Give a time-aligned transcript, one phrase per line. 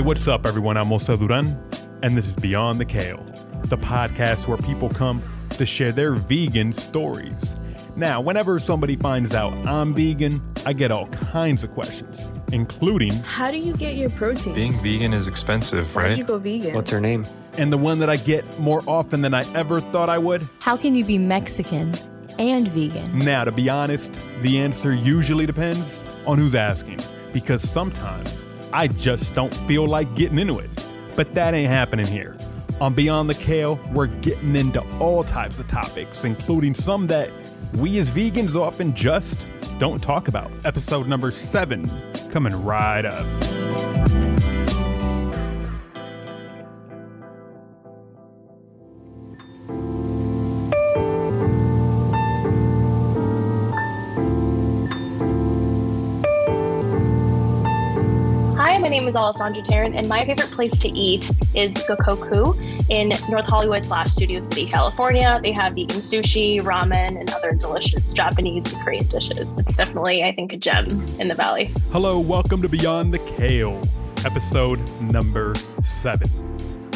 [0.00, 0.78] Hey, what's up, everyone?
[0.78, 1.46] I'm Musa Duran,
[2.02, 3.22] and this is Beyond the Kale,
[3.64, 7.54] the podcast where people come to share their vegan stories.
[7.96, 13.50] Now, whenever somebody finds out I'm vegan, I get all kinds of questions, including How
[13.50, 14.54] do you get your protein?
[14.54, 16.16] Being vegan is expensive, Why'd right?
[16.16, 16.72] you go vegan?
[16.72, 17.26] What's her name?
[17.58, 20.48] and the one that I get more often than I ever thought I would.
[20.60, 21.94] How can you be Mexican
[22.38, 23.18] and vegan?
[23.18, 27.00] Now, to be honest, the answer usually depends on who's asking,
[27.34, 30.70] because sometimes I just don't feel like getting into it.
[31.16, 32.36] But that ain't happening here.
[32.80, 37.30] On Beyond the Kale, we're getting into all types of topics, including some that
[37.74, 39.46] we as vegans often just
[39.78, 40.50] don't talk about.
[40.64, 41.90] Episode number seven
[42.30, 43.26] coming right up.
[59.10, 62.54] Is Alessandra Tarrant, and my favorite place to eat is Gokoku
[62.88, 65.40] in North Hollywood slash Studio City, California.
[65.42, 69.58] They have vegan sushi, ramen, and other delicious Japanese and Korean dishes.
[69.58, 71.72] It's definitely, I think, a gem in the valley.
[71.90, 73.82] Hello, welcome to Beyond the Kale,
[74.24, 76.28] episode number seven.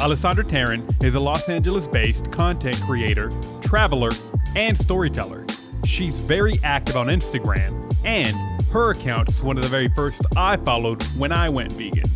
[0.01, 4.11] Alessandra Tarrant is a Los Angeles based content creator, traveler,
[4.55, 5.45] and storyteller.
[5.85, 10.57] She's very active on Instagram, and her account is one of the very first I
[10.57, 12.11] followed when I went vegan.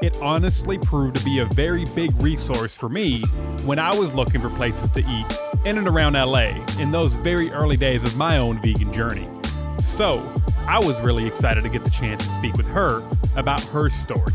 [0.00, 3.24] It honestly proved to be a very big resource for me
[3.64, 5.26] when I was looking for places to eat
[5.66, 9.26] in and around LA in those very early days of my own vegan journey.
[9.82, 10.24] So,
[10.68, 13.02] I was really excited to get the chance to speak with her
[13.34, 14.32] about her story.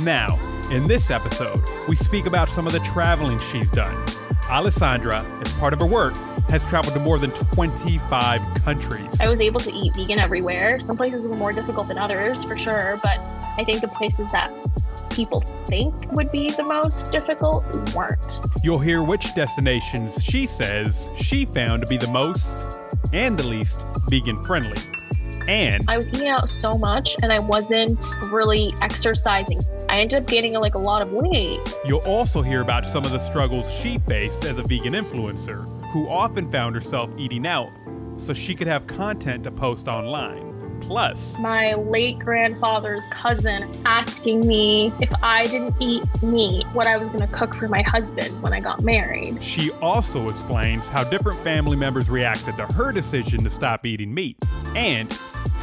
[0.00, 0.38] Now,
[0.70, 4.02] in this episode, we speak about some of the traveling she's done.
[4.48, 6.14] Alessandra, as part of her work,
[6.52, 9.08] has traveled to more than 25 countries.
[9.22, 10.78] I was able to eat vegan everywhere.
[10.80, 13.18] Some places were more difficult than others, for sure, but
[13.56, 14.52] I think the places that
[15.08, 17.64] people think would be the most difficult
[17.94, 18.40] weren't.
[18.62, 22.46] You'll hear which destinations she says she found to be the most
[23.14, 24.76] and the least vegan friendly.
[25.48, 29.60] And I was eating out so much and I wasn't really exercising.
[29.88, 31.60] I ended up gaining like a lot of weight.
[31.86, 36.08] You'll also hear about some of the struggles she faced as a vegan influencer, who
[36.08, 37.70] often found herself eating out
[38.16, 40.48] so she could have content to post online.
[40.80, 47.08] Plus, My late grandfather's cousin asking me if I didn't eat meat, what I was
[47.08, 49.42] going to cook for my husband when I got married.
[49.42, 54.36] she also explains how different family members reacted to her decision to stop eating meat
[54.74, 55.12] and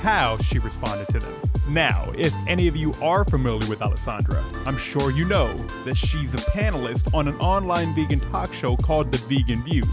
[0.02, 1.49] how she responded to them.
[1.70, 6.34] Now, if any of you are familiar with Alessandra, I'm sure you know that she's
[6.34, 9.84] a panelist on an online vegan talk show called The Vegan View,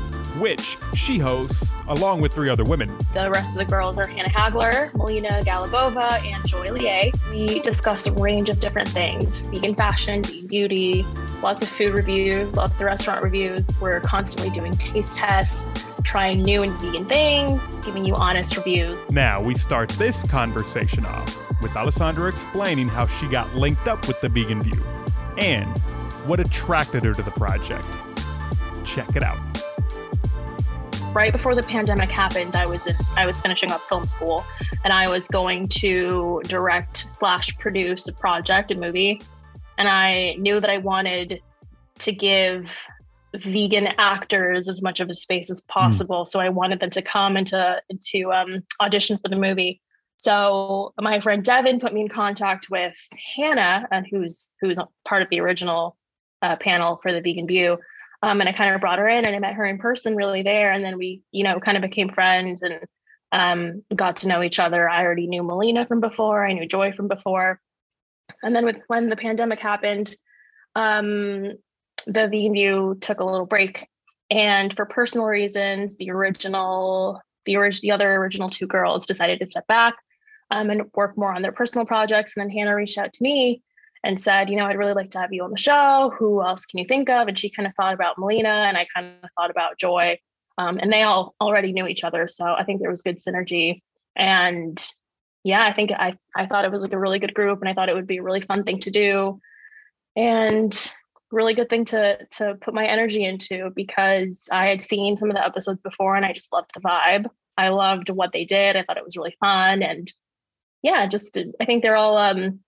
[0.40, 2.96] which she hosts along with three other women.
[3.12, 7.10] The rest of the girls are Hannah Hagler, Melina Galabova, and Joy Lier.
[7.30, 11.04] We discuss a range of different things vegan fashion, vegan beauty,
[11.42, 13.78] lots of food reviews, lots of restaurant reviews.
[13.82, 15.68] We're constantly doing taste tests,
[16.04, 18.98] trying new and vegan things, giving you honest reviews.
[19.10, 24.20] Now, we start this conversation off with Alessandra explaining how she got linked up with
[24.20, 24.82] The Vegan View
[25.38, 25.66] and
[26.26, 27.86] what attracted her to the project.
[28.84, 29.38] Check it out.
[31.16, 34.44] right before the pandemic happened, I was in, I was finishing up film school,
[34.84, 39.22] and I was going to direct slash produce a project, a movie,
[39.78, 41.40] and I knew that I wanted
[42.00, 42.70] to give
[43.34, 46.24] vegan actors as much of a space as possible.
[46.24, 47.80] So I wanted them to come and to
[48.12, 49.80] to um, audition for the movie.
[50.18, 52.96] So my friend Devin put me in contact with
[53.36, 55.96] Hannah, and who's who's part of the original
[56.42, 57.78] uh, panel for the Vegan View.
[58.22, 60.42] Um, and I kind of brought her in and I met her in person really
[60.42, 60.72] there.
[60.72, 62.80] And then we, you know, kind of became friends and
[63.30, 64.88] um, got to know each other.
[64.88, 66.44] I already knew Melina from before.
[66.44, 67.60] I knew Joy from before.
[68.42, 70.14] And then with when the pandemic happened,
[70.74, 71.52] um,
[72.06, 73.86] the Vegan View took a little break.
[74.30, 79.48] And for personal reasons, the original, the orig- the other original two girls decided to
[79.48, 79.94] step back
[80.50, 82.36] um, and work more on their personal projects.
[82.36, 83.62] And then Hannah reached out to me
[84.04, 86.12] and said, you know, I'd really like to have you on the show.
[86.18, 87.28] Who else can you think of?
[87.28, 90.18] And she kind of thought about Melina, and I kind of thought about Joy.
[90.58, 93.82] Um, and they all already knew each other, so I think there was good synergy.
[94.14, 94.82] And
[95.44, 97.74] yeah, I think I I thought it was like a really good group, and I
[97.74, 99.40] thought it would be a really fun thing to do,
[100.16, 100.92] and
[101.30, 105.36] really good thing to to put my energy into because I had seen some of
[105.36, 107.26] the episodes before, and I just loved the vibe.
[107.58, 108.76] I loved what they did.
[108.76, 110.10] I thought it was really fun, and
[110.82, 112.60] yeah, just I think they're all um,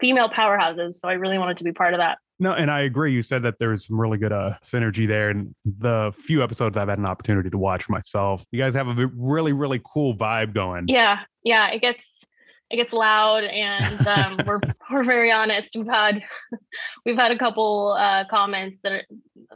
[0.00, 0.94] female powerhouses.
[0.94, 2.18] So I really wanted to be part of that.
[2.38, 3.12] No, and I agree.
[3.12, 6.88] You said that there's some really good uh, synergy there, and the few episodes I've
[6.88, 10.84] had an opportunity to watch myself, you guys have a really, really cool vibe going.
[10.88, 12.04] Yeah, yeah, it gets
[12.70, 14.60] it gets loud and um, we're
[14.90, 15.70] we're very honest.
[15.74, 16.22] We've had
[17.06, 19.02] we've had a couple uh, comments that are,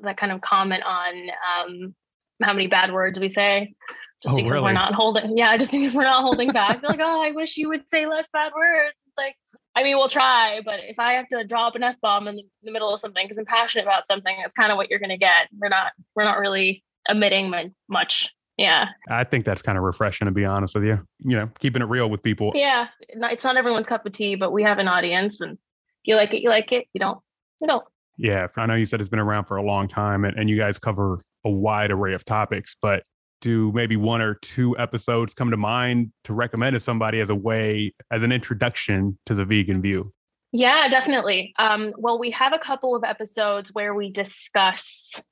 [0.03, 1.95] that kind of comment on um,
[2.43, 3.75] how many bad words we say,
[4.23, 4.63] just Oh, because really?
[4.65, 5.37] we're not holding.
[5.37, 6.81] Yeah, just because we're not holding back.
[6.81, 8.95] They're like, oh, I wish you would say less bad words.
[9.07, 9.35] It's like,
[9.75, 12.71] I mean, we'll try, but if I have to drop an f bomb in the,
[12.73, 15.49] middle of something because I'm passionate about something, that's kind of what you're gonna get.
[15.59, 18.33] We're not we're not really emitting mu- much.
[18.57, 20.99] Yeah, I think that's kind of refreshing to be honest with you.
[21.21, 22.53] You know, keeping it real with people.
[22.55, 22.89] yeah.
[23.09, 25.57] It's not everyone's cup of tea, but we have an audience, and
[26.05, 26.87] you like it, you like it.
[26.93, 27.19] You don't,
[27.63, 27.85] you don't.
[28.19, 30.59] Yeah, I know you said it's been around for a long time and, and you
[30.59, 33.03] guys cover a wide array of topics, but
[33.41, 37.35] do maybe one or two episodes come to mind to recommend to somebody as a
[37.35, 40.11] way, as an introduction to the vegan view?
[40.53, 41.53] Yeah, definitely.
[41.59, 45.23] Um, well, we have a couple of episodes where we discuss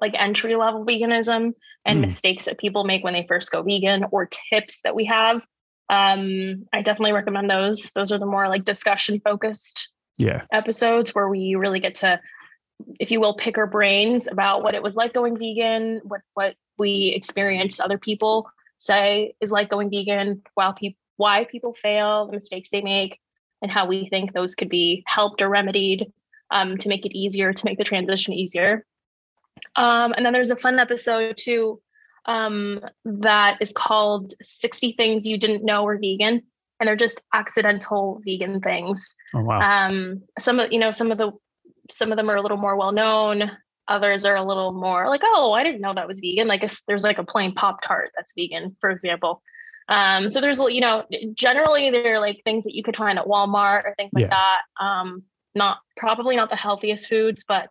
[0.00, 1.52] like entry level veganism
[1.84, 2.02] and Hmm.
[2.02, 5.46] mistakes that people make when they first go vegan or tips that we have.
[5.88, 7.90] Um, I definitely recommend those.
[7.94, 10.42] Those are the more like discussion focused Yeah.
[10.52, 12.20] episodes where we really get to,
[12.98, 16.56] if you will, pick our brains about what it was like going vegan, what what
[16.78, 22.32] we experience other people say is like going vegan, while people why people fail, the
[22.32, 23.18] mistakes they make,
[23.62, 26.12] and how we think those could be helped or remedied
[26.50, 28.84] um, to make it easier, to make the transition easier.
[29.76, 31.80] Um, and then there's a fun episode too
[32.26, 36.42] um, that is called 60 Things You Didn't Know Were Vegan.
[36.78, 39.60] And they're just accidental vegan things Oh, wow.
[39.88, 41.32] um some of you know some of the
[41.90, 43.50] some of them are a little more well known
[43.88, 46.48] others are a little more like oh i didn't know that was vegan.
[46.48, 49.42] Like a there's like a plain pop tart that's vegan for example.
[49.88, 51.04] Um so there's you know
[51.34, 54.30] generally they're like things that you could find at walmart or things like Yeah.
[54.30, 55.22] that um
[55.54, 57.68] not probably not the healthiest foods but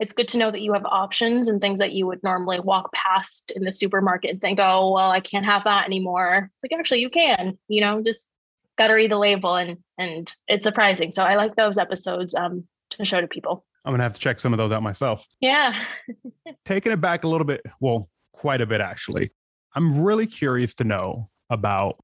[0.00, 2.92] it's good to know that you have options and things that you would normally walk
[2.92, 6.50] past in the supermarket and think oh well i can't have that anymore.
[6.54, 8.28] It's like actually you can you know just
[8.76, 11.12] got to read the label and and it's surprising.
[11.12, 14.20] So i like those episodes um to show to people I'm going to have to
[14.20, 15.26] check some of those out myself.
[15.40, 15.74] yeah
[16.64, 19.30] Taking it back a little bit, well, quite a bit actually.
[19.74, 21.96] I'm really curious to know about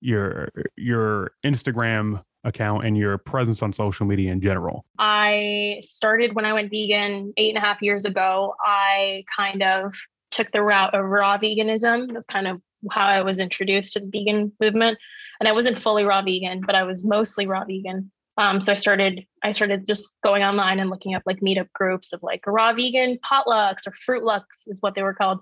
[0.00, 4.86] your your Instagram account and your presence on social media in general.
[4.98, 9.92] i started when i went vegan eight and a half years ago i kind of
[10.30, 12.58] took the route of raw veganism that's kind of
[12.90, 14.96] how i was introduced to the vegan movement
[15.38, 18.76] and i wasn't fully raw vegan but i was mostly raw vegan um, so i
[18.76, 22.72] started i started just going online and looking up like meetup groups of like raw
[22.72, 25.40] vegan potlucks or fruit lucks is what they were called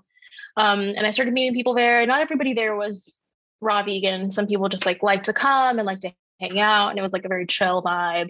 [0.57, 3.17] um, and i started meeting people there not everybody there was
[3.61, 6.99] raw vegan some people just like like to come and like to hang out and
[6.99, 8.29] it was like a very chill vibe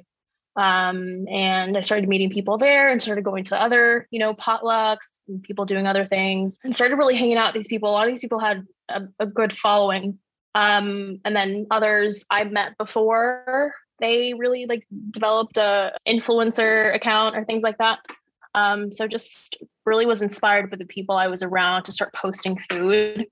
[0.55, 5.21] um, and I started meeting people there and started going to other, you know, potlucks
[5.27, 7.89] and people doing other things and started really hanging out with these people.
[7.89, 10.19] A lot of these people had a, a good following.
[10.55, 17.45] Um, and then others I met before they really like developed a influencer account or
[17.45, 17.99] things like that.
[18.55, 22.57] Um, so just really was inspired by the people I was around to start posting
[22.57, 23.27] food.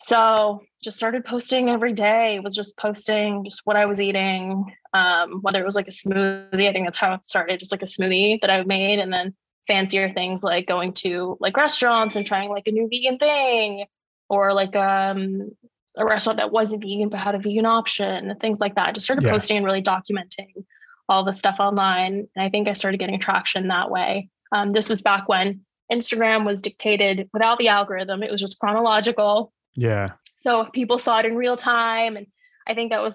[0.00, 2.40] So just started posting every day.
[2.40, 6.68] Was just posting just what I was eating, um, whether it was like a smoothie.
[6.68, 9.34] I think that's how it started, just like a smoothie that I made, and then
[9.66, 13.86] fancier things like going to like restaurants and trying like a new vegan thing,
[14.28, 15.50] or like um,
[15.98, 18.94] a restaurant that wasn't vegan but had a vegan option, and things like that.
[18.94, 19.32] Just started Yeah.
[19.32, 20.64] posting and really documenting
[21.08, 24.28] all the stuff online, and I think I started getting traction that way.
[24.52, 25.60] Um, this was back when
[25.92, 30.12] Instagram was dictated without the algorithm; it was just chronological Yeah.
[30.42, 32.26] so people saw it in real time and
[32.66, 33.14] i think that was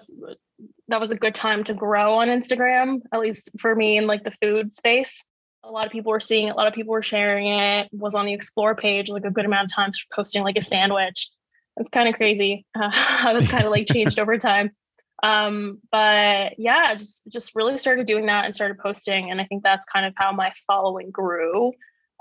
[0.88, 4.24] that was a good time to grow on instagram at least for me in like
[4.24, 5.24] the food space
[5.62, 8.14] a lot of people were seeing it a lot of people were sharing it was
[8.14, 11.30] on the explore page like a good amount of times for posting like a sandwich
[11.76, 14.70] it's kind of crazy how that's kind of like changed over time
[15.22, 19.62] um but yeah just just really started doing that and started posting and i think
[19.62, 21.72] that's kind of how my following grew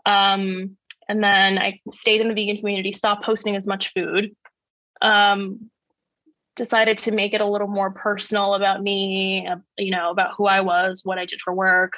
[0.06, 4.36] um and then I stayed in the vegan community, stopped posting as much food.
[5.02, 5.70] Um,
[6.56, 10.62] decided to make it a little more personal about me, you know, about who I
[10.62, 11.94] was, what I did for work.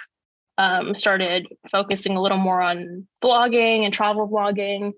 [0.57, 4.93] Um, started focusing a little more on blogging and travel vlogging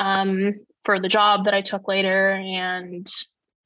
[0.00, 0.54] um,
[0.86, 3.06] for the job that I took later, and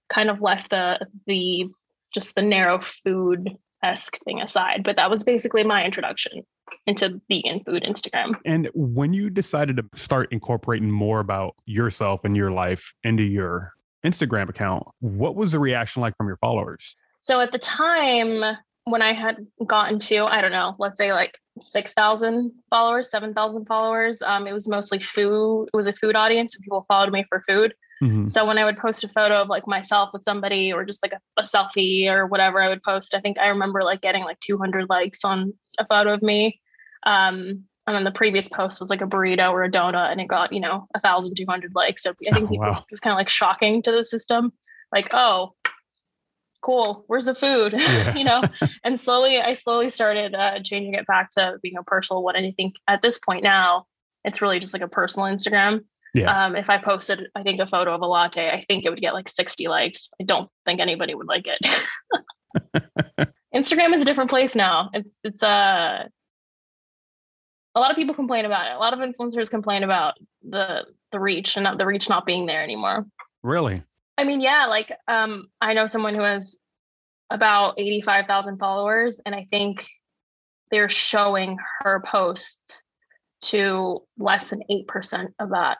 [0.08, 1.66] kind of left the the
[2.12, 3.50] just the narrow food
[3.84, 4.82] esque thing aside.
[4.82, 6.42] But that was basically my introduction
[6.86, 8.34] into vegan food Instagram.
[8.44, 13.74] And when you decided to start incorporating more about yourself and your life into your
[14.04, 16.96] Instagram account, what was the reaction like from your followers?
[17.20, 21.38] So at the time when I had gotten to, I don't know, let's say like
[21.60, 25.68] 6,000 followers, 7,000 followers, um, it was mostly food.
[25.72, 26.54] It was a food audience.
[26.54, 27.74] So people followed me for food.
[28.02, 28.30] Mhm.
[28.30, 31.12] So when I would post a photo of like myself with somebody or just like
[31.12, 34.40] a, a selfie or whatever I would post, I think I remember like getting like
[34.40, 36.60] 200 likes on a photo of me.
[37.04, 40.28] Um, and then the previous post was like a burrito or a donut and it
[40.28, 42.02] got, you know, 1,200 likes.
[42.02, 42.78] So I think Oh, people, wow.
[42.78, 44.52] it was kind of like shocking to the system.
[44.92, 45.54] Like, oh,
[46.62, 47.04] cool.
[47.06, 47.74] Where's the food?
[47.80, 48.14] Yeah.
[48.16, 48.42] you know?
[48.84, 52.36] And slowly, I slowly started uh, changing it back to being a personal one.
[52.36, 53.86] And I think at this point now,
[54.24, 55.84] it's really just like a personal Instagram.
[56.14, 56.46] Yeah.
[56.46, 59.00] Um, if I posted, I think a photo of a latte, I think it would
[59.00, 60.08] get like 60 likes.
[60.20, 63.30] I don't think anybody would like it.
[63.54, 64.90] Instagram is a different place now.
[64.92, 66.04] It's it's uh,
[67.74, 68.74] a lot of people complain about it.
[68.74, 70.14] A lot of influencers complain about
[70.48, 73.06] the the reach and not the reach not being there anymore.
[73.42, 73.82] Really?
[74.20, 76.58] I mean, yeah, like um, I know someone who has
[77.30, 79.86] about 85,000 followers, and I think
[80.70, 82.82] they're showing her post
[83.44, 85.78] to less than 8% of that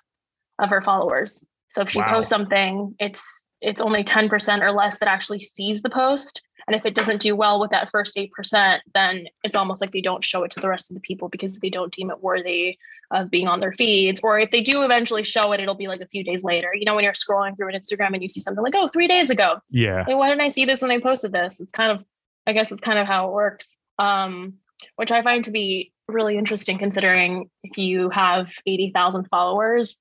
[0.59, 1.45] of her followers.
[1.69, 2.15] So if she Wow.
[2.15, 6.41] posts something, it's it's only 10% or less that actually sees the post.
[6.71, 10.01] And if it doesn't do well with that first 8%, then it's almost like they
[10.01, 12.79] don't show it to the rest of the people because they don't deem it worthy
[13.11, 14.21] of being on their feeds.
[14.23, 16.71] Or if they do eventually show it, it'll be like a few days later.
[16.73, 19.09] You know, when you're scrolling through an Instagram and you see something like, oh, three
[19.09, 19.57] days ago.
[19.69, 20.05] Yeah.
[20.07, 21.59] Hey, why didn't I see this when they posted this?
[21.59, 22.05] It's kind of,
[22.47, 23.77] I guess it's kind of how it works.
[23.99, 24.55] Um,
[24.95, 29.97] which I find to be really interesting considering if you have 80,000 followers,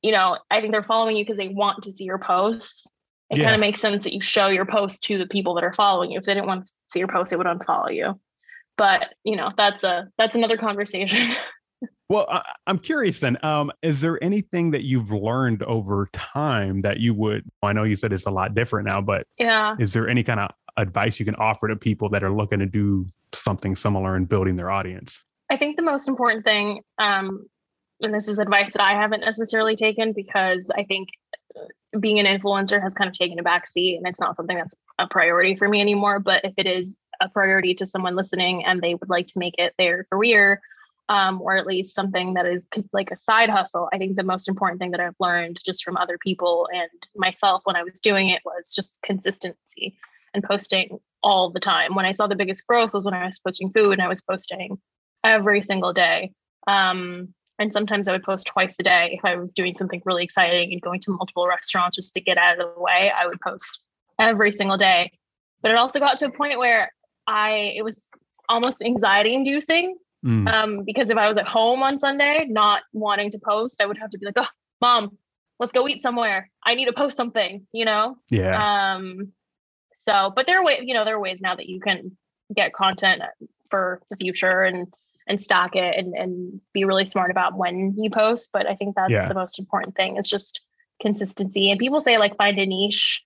[0.00, 2.84] you know, I think they're following you because they want to see your posts.
[3.30, 3.44] It Yeah.
[3.44, 6.10] kind of makes sense that you show your post to the people that are following
[6.12, 6.18] you.
[6.18, 8.20] If they didn't want to see your post, they would unfollow you.
[8.76, 11.34] But you know, that's a that's another conversation.
[12.08, 13.36] Well, I, I'm curious then.
[13.44, 17.44] Um, is there anything that you've learned over time that you would?
[17.62, 19.74] I know you said it's a lot different now, but yeah.
[19.80, 22.66] is there any kind of advice you can offer to people that are looking to
[22.66, 25.24] do something similar in building their audience?
[25.50, 27.46] I think the most important thing, um,
[28.00, 31.08] and this is advice that I haven't necessarily taken because I think
[31.98, 35.06] being an influencer has kind of taken a backseat and it's not something that's a
[35.06, 36.18] priority for me anymore.
[36.18, 39.54] But if it is a priority to someone listening and they would like to make
[39.58, 40.60] it their career,
[41.08, 44.48] um, or at least something that is like a side hustle, I think the most
[44.48, 48.28] important thing that I've learned just from other people and myself when I was doing
[48.28, 49.96] it was just consistency
[50.34, 51.94] and posting all the time.
[51.94, 54.20] When I saw the biggest growth was when I was posting food and I was
[54.20, 54.78] posting
[55.24, 56.32] every single day.
[56.66, 59.10] Um, and sometimes I would post twice a day.
[59.12, 62.38] If I was doing something really exciting and going to multiple restaurants just to get
[62.38, 63.80] out of the way, I would post
[64.18, 65.10] every single day.
[65.62, 66.92] But it also got to a point where
[67.26, 68.04] I it was
[68.48, 69.96] almost anxiety inducing
[70.26, 73.86] Mm, um, because if I was at home on Sunday not wanting to post, I
[73.86, 74.48] would have to be like, oh,
[74.80, 75.16] mom,
[75.60, 76.50] let's go eat somewhere.
[76.64, 78.16] I need to post something, you know?
[78.28, 78.94] yeah.
[78.94, 79.32] Um,
[79.94, 82.16] so, but there are ways, you know, there are ways now that you can
[82.54, 83.22] get content
[83.70, 84.92] for the future and
[85.26, 88.50] and stock it and and be really smart about when you post.
[88.52, 89.28] But I think that's Yeah.
[89.28, 90.16] the most important thing.
[90.16, 90.60] It's just
[91.02, 91.70] consistency.
[91.70, 93.22] And people say like find a niche,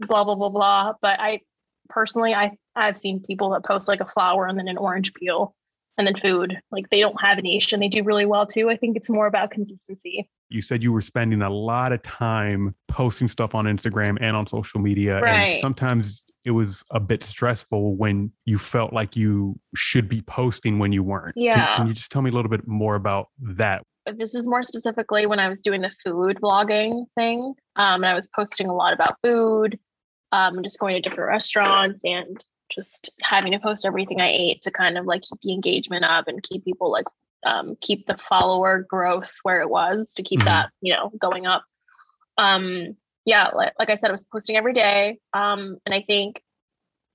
[0.00, 0.92] blah blah blah blah.
[1.00, 1.40] But I
[1.88, 5.54] personally, I I've seen people that post like a flower and then an orange peel
[5.98, 6.58] and then food.
[6.70, 8.70] Like they don't have a niche and they do really well too.
[8.70, 10.28] I think it's more about consistency.
[10.52, 14.46] you said you were spending a lot of time posting stuff on Instagram and on
[14.46, 15.22] social media.
[15.24, 20.78] And sometimes it was a bit stressful when you felt like you should be posting
[20.78, 21.36] when you weren't.
[21.36, 21.76] Yeah.
[21.76, 23.82] Can, you just tell me a little bit more about that?
[24.16, 27.54] This is more specifically when I was doing the food vlogging thing.
[27.76, 29.78] Um, and I was posting a lot about food,
[30.32, 34.70] um, just going to different restaurants and just having to post everything I ate to
[34.70, 37.06] kind of like keep the engagement up and keep people like
[37.44, 40.44] um, keep the follower growth where it was to keep Mhm.
[40.44, 41.64] that you know going up.
[42.38, 42.96] Um,
[43.30, 46.42] yeah, like, like I said, I was posting every day, um, and I think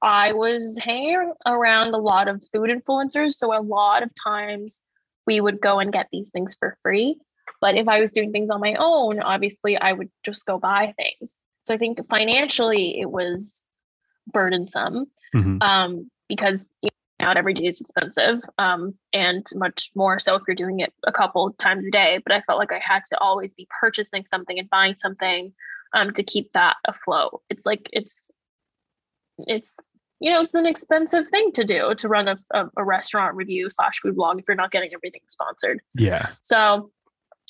[0.02, 4.80] I was hanging around a lot of food influencers, so a lot of times
[5.28, 7.18] we would go and get these things for free.
[7.60, 10.94] But if I was doing things on my own, obviously I would just go buy
[10.96, 11.36] things.
[11.64, 13.64] So I think financially it was
[14.32, 15.62] burdensome Mhm.
[15.62, 20.44] um, because you know, not every day is expensive um, and much more so if
[20.48, 22.22] you're doing it a couple times a day.
[22.26, 25.52] But I felt like I had to always be purchasing something and buying something
[25.94, 27.42] um, to keep that afloat.
[27.50, 28.32] It's like it's
[29.40, 29.72] it's
[30.20, 33.70] you know it's an expensive thing to do to run a, a, a restaurant review
[33.70, 35.82] slash food blog if you're not getting everything sponsored.
[35.94, 36.30] Yeah.
[36.42, 36.92] So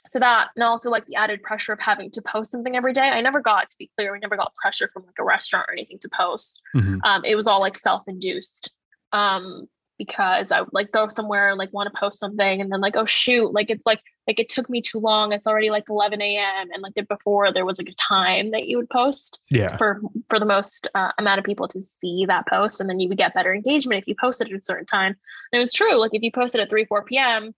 [0.07, 3.09] so that and also like the added pressure of having to post something every day.
[3.09, 5.73] I never got to be clear, we never got pressure from like a restaurant or
[5.73, 6.61] anything to post.
[6.75, 6.99] Mhm.
[7.03, 8.71] Um, it was all like self-induced.
[9.11, 12.81] Um, because I would like go somewhere, and like want to post something, and then
[12.81, 15.31] like, oh shoot, like it's like like it took me too long.
[15.31, 16.67] It's already like 11 a.m.
[16.73, 19.77] And like the, before there was like a time that you would post Yeah.
[19.77, 23.09] for for the most uh, amount of people to see that post and then you
[23.09, 25.15] would get better engagement if you posted at a certain time
[25.51, 27.53] and it was true like if you posted at 3 4 p.m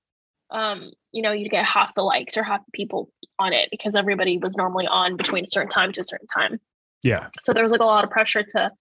[0.50, 3.96] um, you know, you'd get half the likes or half the people on it because
[3.96, 6.60] everybody was normally on between a certain time to a certain time.
[7.04, 7.28] Yeah.
[7.42, 8.72] So there was like a lot of pressure to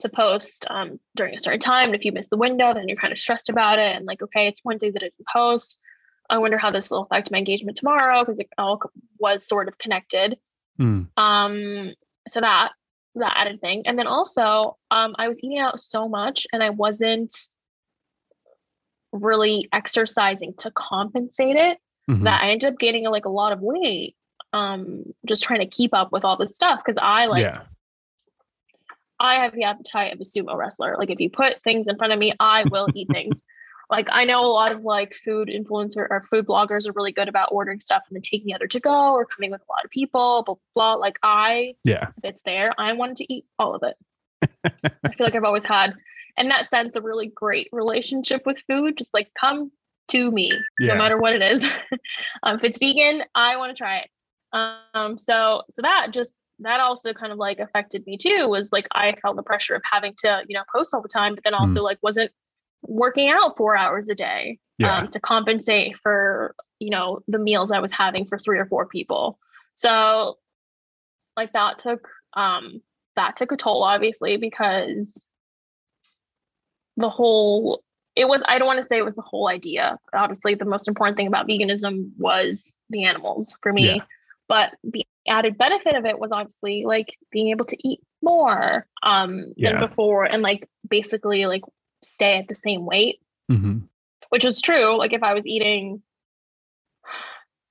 [0.00, 1.90] to post um, during a certain time.
[1.90, 3.94] And if you miss the window, then you're kind of stressed about it.
[3.94, 5.76] And like, okay, it's one day that I didn't post.
[6.30, 8.80] I wonder how this will affect my engagement tomorrow because it all
[9.18, 10.38] was sort of connected.
[10.78, 11.08] Mm.
[11.16, 11.94] Um,
[12.28, 12.72] so that
[13.16, 13.82] that added thing.
[13.86, 17.34] And then also, um, I was eating out so much and I wasn't
[19.12, 22.22] really exercising to compensate it Mhm.
[22.24, 24.16] that I ended up gaining like a lot of weight.
[24.52, 27.62] Um, just trying to keep up with all this stuff because I like yeah.
[29.20, 30.96] I have the appetite of a sumo wrestler.
[30.98, 33.42] Like if you put things in front of me, I will eat things.
[33.90, 37.28] Like I know a lot of like food influencer or food bloggers are really good
[37.28, 39.84] about ordering stuff and then taking the other to go or coming with a lot
[39.84, 40.56] of people, blah blah.
[40.74, 40.94] blah.
[40.94, 42.08] Like I, Yeah.
[42.18, 43.96] if it's there, I wanted to eat all of it.
[45.04, 45.94] I feel like I've always had,
[46.36, 48.96] in that sense, a really great relationship with food.
[48.96, 49.70] Just like come
[50.08, 50.92] to me, Yeah.
[50.94, 51.64] no matter what it is.
[52.42, 54.08] um, if it's vegan, I want to try it.
[54.52, 56.30] Um, so so that just
[56.60, 58.46] that also kind of like affected me too.
[58.48, 61.34] Was like I felt the pressure of having to you know post all the time,
[61.34, 61.60] but then Mm.
[61.60, 62.30] also like wasn't
[62.82, 64.98] working out four hours a day Yeah.
[64.98, 68.86] um, to compensate for you know the meals I was having for three or four
[68.86, 69.38] people.
[69.74, 70.38] So
[71.36, 72.80] like that took um
[73.16, 75.12] that took a toll obviously because
[76.96, 77.82] the whole
[78.16, 79.98] it was I don't want to say it was the whole idea.
[80.12, 83.96] Obviously the most important thing about veganism was the animals for me.
[83.96, 84.04] Yeah.
[84.48, 89.52] But the added benefit of it was obviously like being able to eat more um
[89.56, 89.72] Yeah.
[89.72, 91.62] than before and like basically like
[92.02, 93.88] stay at the same weight Mhm.
[94.28, 94.96] which is true.
[94.96, 96.02] Like if I was eating,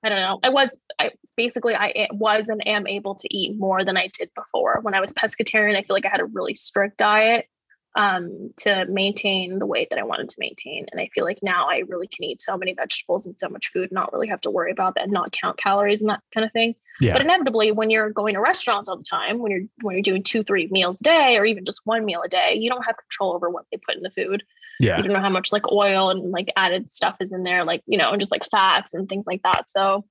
[0.04, 3.84] I don't know, I was, I basically, I was and am able to eat more
[3.84, 4.80] than I did before.
[4.82, 7.48] When I was pescatarian, I feel like I had a really strict diet
[7.96, 10.86] um, to maintain the weight that I wanted to maintain.
[10.92, 13.68] And I feel like now I really can eat so many vegetables and so much
[13.68, 16.52] food, not really have to worry about that, not count calories and that kind of
[16.52, 16.76] thing.
[17.00, 17.14] Yeah.
[17.14, 20.24] But inevitably, when you're going to restaurants all the time, when you're when you're doing
[20.24, 22.98] two, three meals a day, or even just one meal a day, you don't have
[22.98, 24.44] control over what they put in the food
[24.80, 24.98] yeah.
[24.98, 27.84] you don't know how much like oil and like added stuff is in there like
[27.86, 30.06] you know and just like fats and things like that so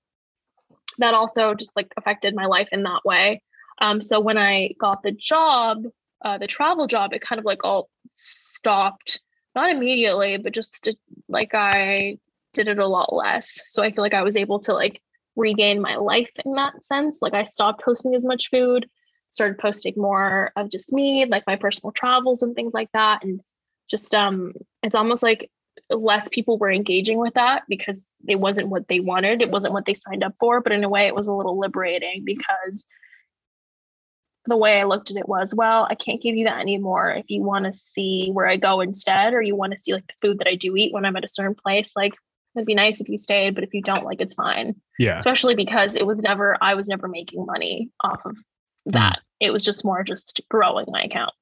[0.98, 3.42] that also just like affected my life in that way
[3.80, 5.84] um so when i got the job
[6.24, 9.20] uh the travel job it kind of like all stopped
[9.54, 10.96] not immediately but just to,
[11.28, 12.18] like i
[12.52, 13.60] did it a lot less.
[13.68, 15.00] So i feel like i was able to like
[15.36, 17.22] regain my life in that sense.
[17.22, 18.88] Like i stopped posting as much food
[19.30, 23.22] started posting more of just me like my personal travels and things like that.
[23.22, 23.40] And
[23.88, 24.52] just um
[24.82, 25.50] it's almost like
[25.90, 29.84] less people were engaging with that because it wasn't what they wanted it wasn't what
[29.84, 30.60] they signed up for.
[30.60, 32.84] But in a way it was a little liberating because
[34.48, 37.26] the way i looked at it was well i can't give you that anymore if
[37.28, 40.14] you want to see where i go instead or you want to see like the
[40.20, 42.14] food that i do eat when i'm at a certain place like
[42.56, 45.16] it'd be nice if you stayed but if you don't like it's fine Yeah.
[45.16, 48.36] especially because it was never i was never making money off of
[48.86, 51.32] that it was just more just growing my account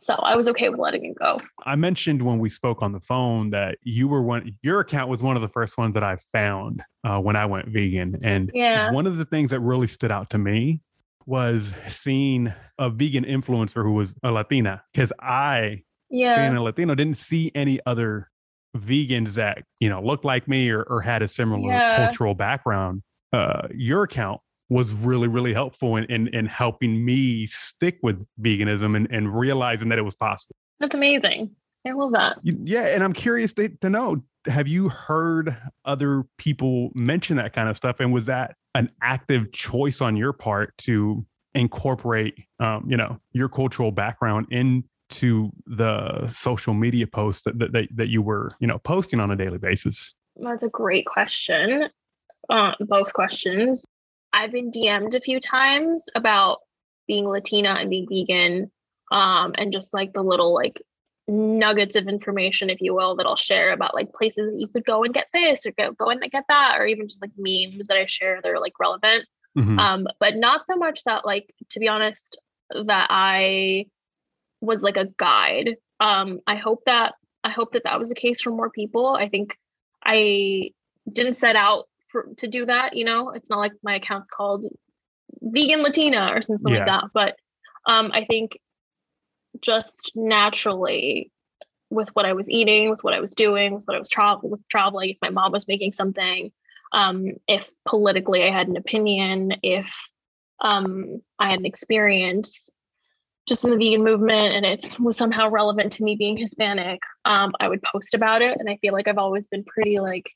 [0.00, 3.00] so i was okay with letting it go I mentioned when we spoke on the
[3.00, 6.16] phone that you were one, your account was one of the first ones that I
[6.32, 8.18] found uh, when I went vegan.
[8.24, 8.90] And Yeah.
[8.90, 10.80] one of the things that really stood out to me
[11.26, 14.82] was seeing a vegan influencer who was a Latina.
[14.92, 18.30] Because I, yeah being a Latino, didn't see any other
[18.76, 21.96] vegans that, you know, looked like me or, or had a similar Yeah.
[21.96, 23.02] cultural background.
[23.32, 28.96] Uh, your account was really, really helpful in, in, in helping me stick with veganism
[28.96, 30.56] and, and realizing that it was possible.
[30.80, 31.50] That's amazing.
[31.86, 32.38] I love that.
[32.42, 37.68] Yeah, and I'm curious to, to know have you heard other people mention that kind
[37.68, 38.00] of stuff?
[38.00, 43.48] And was that an active choice on your part to incorporate, um, you know, your
[43.48, 49.20] cultural background into the social media posts that, that, that you were, you know, posting
[49.20, 50.14] on a daily basis?
[50.36, 51.88] That's a great question.
[52.48, 53.84] Uh, both questions.
[54.32, 56.60] I've been DM'd a few times about
[57.06, 58.70] being Latina and being vegan,
[59.10, 60.82] um, and just like the little like
[61.28, 64.84] nuggets of information, if you will, that I'll share about like places that you could
[64.84, 67.86] go and get this or go go and get that, or even just like memes
[67.88, 69.24] that I share that are like relevant.
[69.56, 69.78] Mhm.
[69.78, 72.38] um but not so much that like to be honest
[72.70, 73.84] that i
[74.62, 77.12] was like a guide um i hope that
[77.44, 79.58] i hope that that was the case for more people i think
[80.06, 80.70] i
[81.12, 84.64] didn't set out for to do that you know it's not like my account's called
[85.42, 86.78] vegan latina or something Yeah.
[86.78, 87.36] like that but
[87.86, 88.58] um i think
[89.62, 91.30] just naturally
[91.90, 94.50] with what i was eating with what i was doing with what i was travel
[94.50, 96.52] with traveling if my mom was making something
[96.92, 99.92] um, if politically I had an opinion, if
[100.60, 102.68] um, I had an experience
[103.48, 107.52] just in the vegan movement and it was somehow relevant to me being Hispanic, um,
[107.58, 108.56] I would post about it.
[108.60, 110.30] And I feel like I've always been pretty like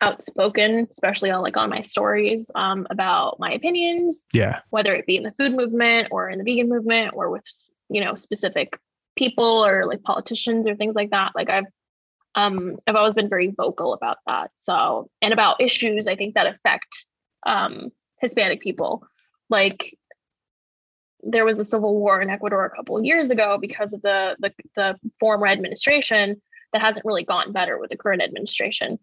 [0.00, 4.22] outspoken, especially on like on my stories um, about my opinions.
[4.32, 4.60] Yeah.
[4.70, 7.44] Whether it be in the food movement or in the vegan movement or with
[7.88, 8.78] you know specific
[9.16, 11.32] people or like politicians or things like that.
[11.34, 11.66] Like I've
[12.34, 14.50] um I've always been very vocal about that.
[14.56, 17.06] So and about issues I think that affect
[17.46, 19.06] um Hispanic people.
[19.50, 19.96] Like
[21.22, 24.52] there was a civil war in Ecuador a couple years ago because of the, the
[24.76, 26.40] the former administration
[26.72, 28.98] that hasn't really gotten better with the current administration.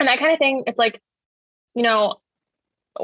[0.00, 1.00] And that kind of thing, it's like,
[1.74, 2.16] you know,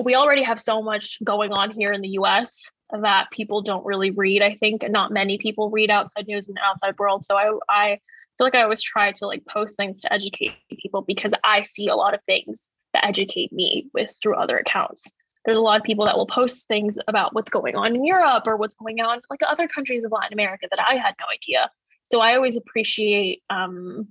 [0.03, 2.71] we already have so much going on here in the US
[3.03, 4.43] that people don't really read.
[4.43, 7.25] I think not many people read outside news in the outside world.
[7.25, 7.99] So I I
[8.39, 11.89] feel like I always try to like post things to educate people because I see
[11.89, 15.11] a lot of things that educate me with through other accounts
[15.45, 18.45] there's a lot of people that will post things about what's going on in Europe
[18.47, 21.71] or what's going on like other countries of Latin America that I had no idea.
[22.05, 24.09] So I always appreciate um,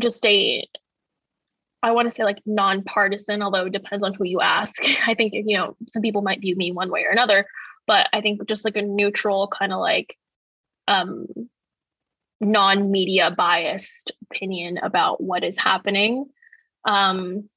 [0.00, 0.66] just a
[1.82, 4.82] I want to say like nonpartisan, although it depends on who you ask.
[5.06, 7.46] I think you know some people might view me one way or another,
[7.86, 10.16] but I think just like a neutral kind of like
[10.88, 11.26] um,
[12.40, 16.26] non-media biased opinion about what is happening.
[16.84, 17.48] Um,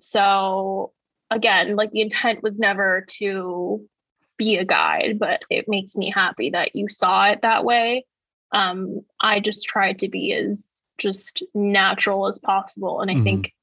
[0.00, 0.92] so
[1.30, 3.86] again, like the intent was never to
[4.36, 8.06] be a guide, but it makes me happy that you saw it that way.
[8.52, 10.64] Um, I just tried to be as
[10.98, 13.00] just natural as possible.
[13.00, 13.24] And I mm-hmm.
[13.24, 13.54] think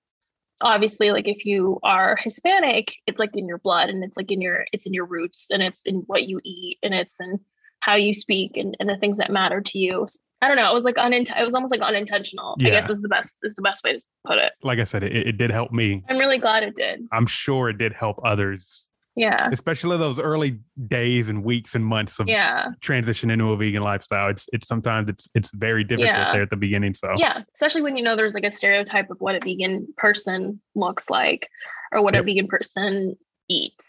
[0.62, 4.42] obviously like if you are Hispanic, it's like in your blood and it's like in
[4.42, 7.40] your it's in your roots and it's in what you eat and it's in
[7.82, 10.06] how you speak and, and the things that matter to you.
[10.42, 10.70] I don't know.
[10.72, 12.56] It was like unint- It was almost like unintentional.
[12.60, 12.70] Yeah.
[12.70, 14.54] I guess is the best is the best way to put it.
[14.64, 16.04] Like I said, it, it did help me.
[16.10, 17.02] I'm really glad it did.
[17.12, 18.89] I'm sure it did help others.
[19.20, 19.50] Yeah.
[19.52, 22.70] Especially those early days and weeks and months of yeah.
[22.80, 24.30] transition into a vegan lifestyle.
[24.30, 26.32] It's it's sometimes it's it's very difficult yeah.
[26.32, 26.94] there at the beginning.
[26.94, 30.62] So yeah, especially when you know there's like a stereotype of what a vegan person
[30.74, 31.50] looks like,
[31.92, 32.24] or what yep.
[32.24, 33.18] a vegan person
[33.50, 33.86] eats,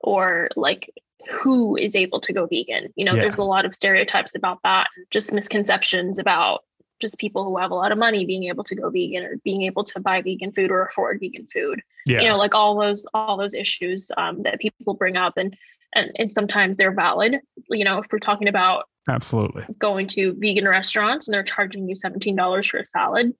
[0.00, 0.90] or like
[1.30, 2.92] who is able to go vegan.
[2.96, 3.20] You know, yeah.
[3.20, 6.64] there's a lot of stereotypes about that, just misconceptions about
[7.02, 9.62] just people who have a lot of money being able to go vegan or being
[9.62, 11.82] able to buy vegan food or afford vegan food.
[12.06, 12.22] Yeah.
[12.22, 15.54] You know, like all those all those issues um, that people bring up and
[15.94, 17.40] and and sometimes they're valid.
[17.68, 21.96] You know, if we're talking about absolutely going to vegan restaurants and they're charging you
[21.96, 23.34] $17 for a salad,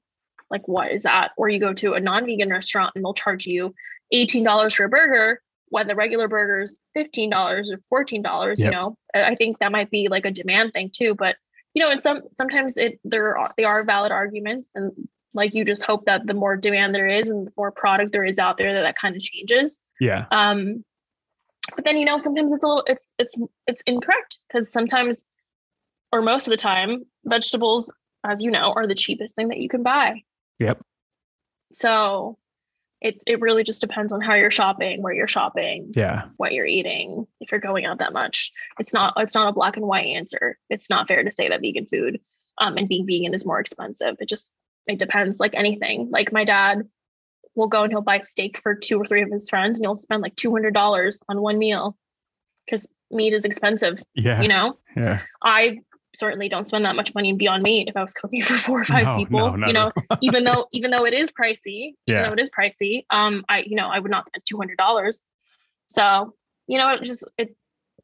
[0.51, 1.31] like what is that?
[1.39, 3.75] Or you go to a non-vegan restaurant and they'll charge you
[4.13, 5.41] $18 for a burger
[5.73, 8.59] when the regular burger is $15 or $14 yep.
[8.59, 11.37] you know i think that might be like a demand thing too but
[11.75, 14.93] you know and some sometimes it there are they are valid arguments and
[15.35, 18.25] like you just hope that the more demand there is and the more product there
[18.25, 19.81] is out there that that kind of changes.
[20.01, 20.27] Yeah.
[20.31, 20.85] Um
[21.75, 23.35] but then you know sometimes it's a little it's it's
[23.67, 25.25] it's incorrect because sometimes
[26.11, 27.93] or most of the time vegetables
[28.25, 30.23] as you know are the cheapest thing that you can buy.
[30.59, 30.83] Yep.
[31.73, 32.39] So
[33.03, 36.67] it it really just depends on how you're shopping, where you're shopping, yeah, what you're
[36.67, 38.53] eating, if you're going out that much.
[38.79, 40.57] It's not it's not a black and white answer.
[40.71, 42.21] It's not fair to say that vegan food
[42.59, 44.17] um, and being vegan is more expensive.
[44.21, 44.53] It just
[44.87, 46.11] it depends like anything.
[46.11, 46.89] Like my dad
[47.55, 49.97] will go and he'll buy steak for two or three of his friends and he'll
[49.97, 51.97] spend like $200 on one meal
[52.65, 54.03] because meat is expensive.
[54.15, 54.41] Yeah.
[54.41, 54.79] You know?
[54.97, 55.21] Yeah.
[55.43, 55.81] I
[56.15, 58.57] certainly don't spend that much money and be beyond meat if I was cooking for
[58.57, 59.57] four or five no, people.
[59.57, 62.21] No, you know, even though even though it is pricey, yeah.
[62.21, 64.79] even though it is pricey, um, I you know I would not spend two hundred
[64.79, 65.23] dollars.
[65.89, 66.35] So
[66.67, 67.57] you know, it just it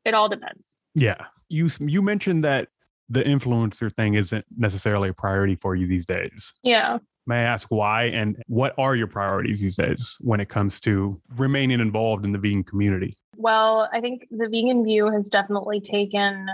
[0.04, 0.62] it all depends.
[0.94, 2.68] Yeah, you you mentioned that
[3.08, 6.52] the influencer thing isn't necessarily a priority for you these days.
[6.62, 6.98] Yeah.
[7.26, 11.20] May I ask why and what are your priorities these days when it comes to
[11.36, 13.14] remaining involved in the vegan community?
[13.36, 16.48] Well, I think the vegan view has definitely taken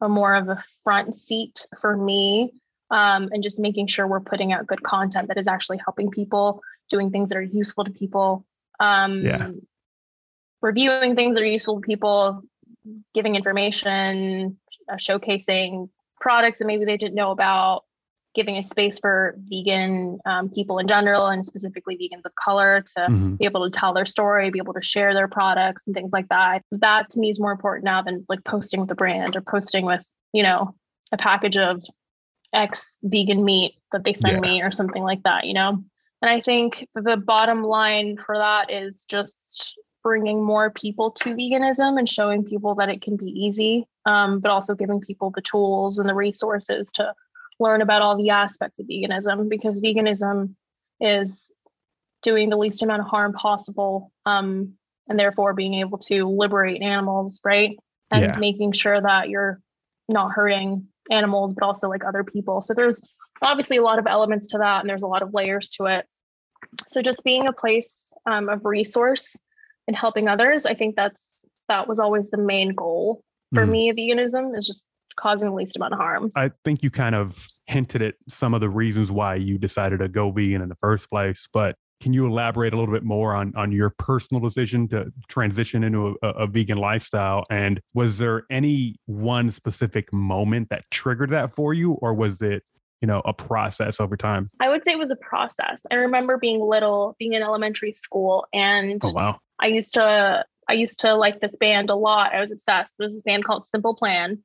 [0.00, 2.52] a more of a front seat for me
[2.90, 6.62] um, and just making sure we're putting out good content that is actually helping people
[6.88, 8.44] doing things that are useful to people
[8.80, 9.50] um, yeah.
[10.62, 12.42] reviewing things that are useful to people
[13.14, 14.58] giving information
[14.90, 15.88] uh, showcasing
[16.20, 17.84] products that maybe they didn't know about
[18.38, 23.00] giving a space for vegan um, people in general and specifically vegans of color to
[23.00, 23.34] mm-hmm.
[23.34, 26.28] be able to tell their story, be able to share their products and things like
[26.28, 26.62] that.
[26.70, 29.84] That to me is more important now than like posting with a brand or posting
[29.84, 30.72] with, you know,
[31.10, 31.84] a package of
[32.52, 34.40] X vegan meat that they send yeah.
[34.40, 35.82] me or something like that, you know?
[36.22, 41.98] And I think the bottom line for that is just bringing more people to veganism
[41.98, 45.98] and showing people that it can be easy, um, but also giving people the tools
[45.98, 47.12] and the resources to
[47.60, 50.54] learn about all the aspects of veganism because veganism
[51.00, 51.50] is
[52.22, 54.74] doing the least amount of harm possible um,
[55.08, 57.76] and therefore being able to liberate animals right
[58.10, 58.38] and yeah.
[58.38, 59.60] making sure that you're
[60.08, 63.00] not hurting animals but also like other people so there's
[63.42, 66.06] obviously a lot of elements to that and there's a lot of layers to it
[66.88, 67.94] so just being a place
[68.26, 69.36] um, of resource
[69.86, 71.18] and helping others, I think that's
[71.68, 73.22] that was always the main goal
[73.54, 73.70] for Mm.
[73.70, 73.92] me.
[73.92, 74.84] Veganism is just
[75.18, 76.32] causing the least amount of harm.
[76.34, 80.08] I think you kind of hinted at some of the reasons why you decided to
[80.08, 83.52] go vegan in the first place, but can you elaborate a little bit more on
[83.56, 87.44] on your personal decision to transition into a, a vegan lifestyle?
[87.50, 92.62] And was there any one specific moment that triggered that for you, or was it,
[93.00, 94.50] you know, a process over time?
[94.60, 95.82] I would say it was a process.
[95.90, 100.74] I remember being little, being in elementary school, and Oh wow, I used to I
[100.74, 102.34] used to like this band a lot.
[102.34, 102.94] I was obsessed.
[102.98, 104.38] There's this band called Simple Plan.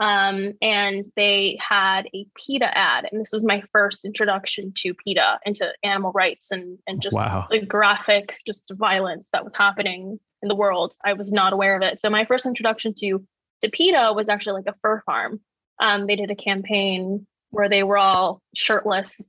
[0.00, 5.40] Um, and they had a PETA ad, and this was my first introduction to PETA,
[5.44, 7.46] into animal rights and and just Wow.
[7.50, 10.94] the graphic, just violence that was happening in the world.
[11.04, 12.00] I was not aware of it.
[12.00, 13.26] So my first introduction to
[13.62, 15.40] to PETA was actually like a fur farm.
[15.80, 19.20] Um, they did a campaign where they were all shirtless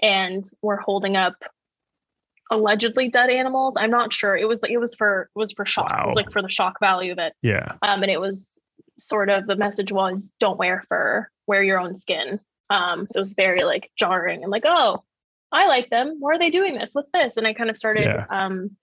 [0.00, 1.34] and were holding up
[2.50, 3.74] allegedly dead animals.
[3.76, 4.36] I'm not sure.
[4.36, 5.90] It was it was for it was for shock.
[5.90, 7.32] It was like for the shock value of it.
[7.42, 8.48] yeah, Um, and it was
[9.02, 12.40] sort of the message was don't wear fur, wear your own skin.
[12.70, 15.02] Um, so it was very like jarring and like, oh,
[15.50, 16.16] I like them.
[16.20, 16.90] Why are they doing this?
[16.94, 17.36] What's this?
[17.36, 18.26] And I kind of started Yeah.
[18.30, 18.76] um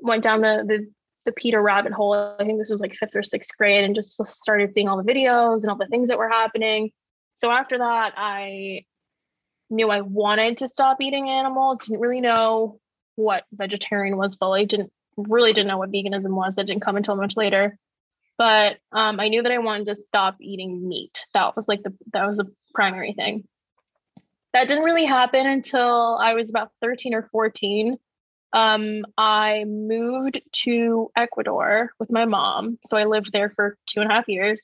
[0.00, 0.90] went down the the
[1.26, 2.14] the PETA rabbit hole.
[2.40, 5.12] I think this was like fifth or sixth grade and just started seeing all the
[5.12, 6.90] videos and all the things that were happening.
[7.34, 8.84] So after that, I
[9.68, 11.80] knew I wanted to stop eating animals.
[11.86, 12.80] Didn't really know
[13.16, 14.64] what vegetarian was fully.
[14.66, 16.54] Didn't really didn't know what veganism was.
[16.54, 17.76] That didn't come until much later.
[18.40, 21.26] But um, I knew that I wanted to stop eating meat.
[21.34, 23.46] That was like the that was the primary thing.
[24.54, 27.98] That didn't really happen until I was about 13 or 14.
[28.54, 32.78] Um, I moved to Ecuador with my mom.
[32.86, 34.62] So I lived there for two and a half years.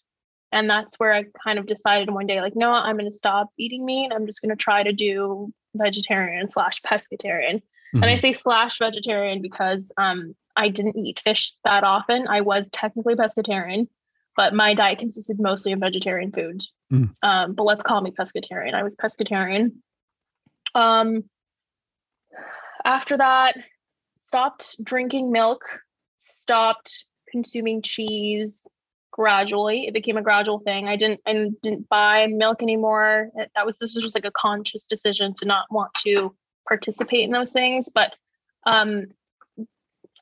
[0.53, 3.51] And that's where I kind of decided one day, like, no, I'm going to stop
[3.59, 4.11] eating meat.
[4.11, 7.61] I'm just going to try to do vegetarian slash pescatarian.
[7.92, 8.20] And I Mhm.
[8.20, 12.27] say slash vegetarian because um, I didn't eat fish that often.
[12.29, 13.88] I was technically pescatarian,
[14.37, 16.72] but my diet consisted mostly of vegetarian foods.
[16.92, 17.14] Mm.
[17.22, 18.75] Um, but let's call me pescatarian.
[18.75, 19.72] I was pescatarian.
[20.75, 21.25] Um,
[22.85, 23.57] after that,
[24.25, 25.62] stopped drinking milk,
[26.18, 28.66] stopped consuming cheese
[29.11, 29.87] gradually.
[29.87, 30.88] It became a gradual thing.
[30.88, 33.31] I didn't I didn't buy milk anymore.
[33.55, 36.35] That was this was just like a conscious decision to not want to
[36.67, 38.15] participate in those things, but
[38.67, 39.07] um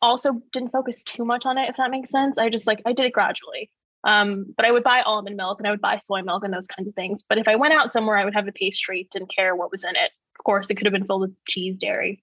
[0.03, 2.39] also didn't focus too much on it if that makes sense.
[2.39, 3.71] I just like I did it gradually.
[4.05, 6.67] Um, but I would buy almond milk and I would buy soy milk and those
[6.67, 7.25] kinds of things.
[7.27, 9.83] But if I went out somewhere, I would have a pastry, didn't care what was
[9.83, 10.11] in it.
[10.39, 12.23] Of course, it could have been filled with cheese, dairy.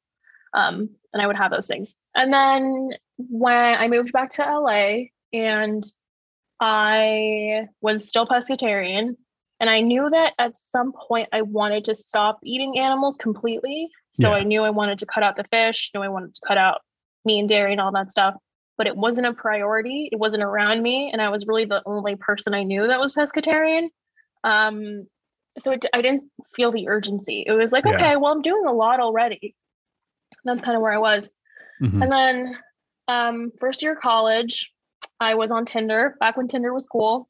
[0.53, 1.95] Um, and I would have those things.
[2.13, 5.83] And then when I moved back to LA and
[6.59, 9.15] I was still pescatarian,
[9.61, 13.89] and I knew that at some point I wanted to stop eating animals completely.
[14.13, 14.35] So Yeah.
[14.37, 16.81] I knew I wanted to cut out the fish, knew I wanted to cut out
[17.23, 18.33] meat and dairy and all that stuff.
[18.77, 20.09] But it wasn't a priority.
[20.11, 23.13] It wasn't around me, and I was really the only person I knew that was
[23.13, 23.89] pescatarian.
[24.43, 25.05] Um,
[25.59, 26.23] so it, I didn't
[26.55, 27.43] feel the urgency.
[27.45, 27.93] It was like, Yeah.
[27.95, 29.55] okay, well, I'm doing a lot already.
[30.43, 31.29] That's kind of where I was.
[31.81, 32.01] Mhm.
[32.01, 32.57] And then
[33.07, 34.71] um, first year of college,
[35.19, 37.27] I was on Tinder back when Tinder was cool.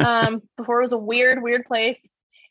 [0.00, 1.98] Um, before it was a weird, weird place.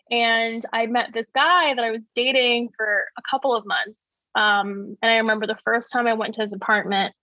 [0.10, 4.00] And I met this guy that I was dating for a couple of months.
[4.36, 7.14] Um, and I remember the first time I went to his apartment,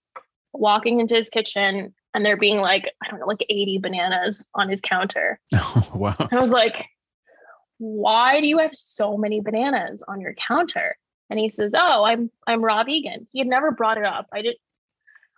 [0.53, 4.69] walking into his kitchen, and there being like, I don't know, like 80 bananas on
[4.69, 5.39] his counter.
[5.53, 6.15] Oh, wow.
[6.31, 6.85] I was like,
[7.77, 10.97] why do you have so many bananas on your counter?
[11.29, 13.27] And he says, Oh, I'm I'm raw vegan.
[13.31, 14.27] He had never brought it up.
[14.31, 14.59] I didn't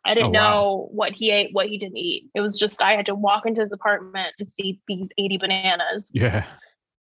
[0.07, 0.49] I didn't Oh, wow.
[0.49, 2.25] know what he ate, what he didn't eat.
[2.33, 6.09] It was just I had to walk into his apartment and see these 80 bananas.
[6.13, 6.45] Yeah.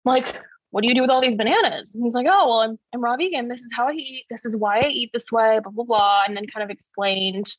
[0.05, 0.37] Like,
[0.71, 1.95] what do you do with all these bananas?
[1.95, 3.49] And he's like, Oh, well, I'm I'm raw vegan.
[3.49, 4.25] This is how I eat.
[4.31, 6.25] This is why I eat this way, blah, blah, blah.
[6.27, 7.55] And then kind of explained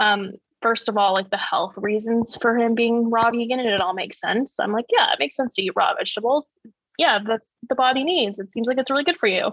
[0.00, 0.32] um
[0.62, 3.94] first of all, like the health reasons for him being raw vegan, and it all
[3.94, 4.56] makes sense.
[4.58, 6.50] I'm like, yeah, it makes sense to eat raw vegetables.
[6.98, 8.38] Yeah, that's the body needs.
[8.38, 9.52] It seems like it's really good for you.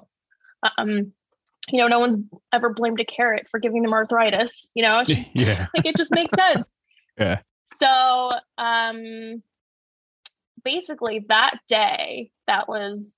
[0.77, 1.11] Um,
[1.69, 2.17] you know, no one's
[2.51, 4.69] ever blamed a carrot for giving them arthritis.
[4.73, 5.67] You know, just, Yeah.
[5.75, 6.65] like it just makes sense.
[7.15, 7.41] Yeah.
[7.79, 9.43] So, um,
[10.63, 13.13] basically, that day, that was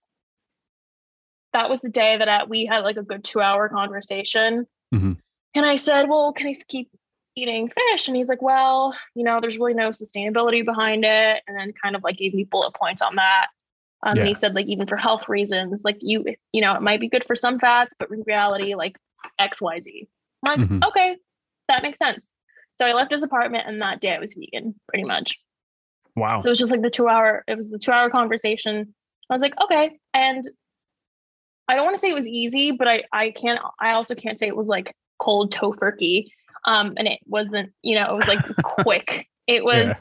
[1.53, 4.67] that was the day that I, we had like a good two hour conversation.
[4.93, 5.17] Mhm.
[5.55, 6.89] And I said, "Well, can I keep
[7.37, 11.57] eating fish?" And he's like, "Well, you know, there's really no sustainability behind it." And
[11.57, 13.47] then kind of like gave me bullet points on that.
[14.03, 16.99] Um, And he said, like, even for health reasons, like you, you know, it might
[16.99, 18.97] be good for some fats, but in reality, like
[19.39, 20.07] X, Y, Z.
[20.45, 20.87] I'm like, Mhm.
[20.87, 21.17] okay,
[21.69, 22.31] that makes sense.
[22.77, 25.39] So I left his apartment, and that day I was vegan, pretty much.
[26.15, 26.41] Wow.
[26.41, 28.93] So it was just like the two hour, it was the two hour conversation.
[29.29, 29.97] I was like, okay.
[30.13, 30.47] And
[31.67, 34.39] I don't want to say it was easy, but I I can't I also can't
[34.39, 36.27] say it was like cold tofurkey.
[36.65, 39.27] Um, and it wasn't, you know, it was like quick.
[39.47, 39.95] It was Yeah.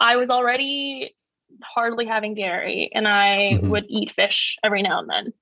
[0.00, 1.14] I was already
[1.62, 3.68] hardly having dairy and I Mhm.
[3.68, 5.32] would eat fish every now and then.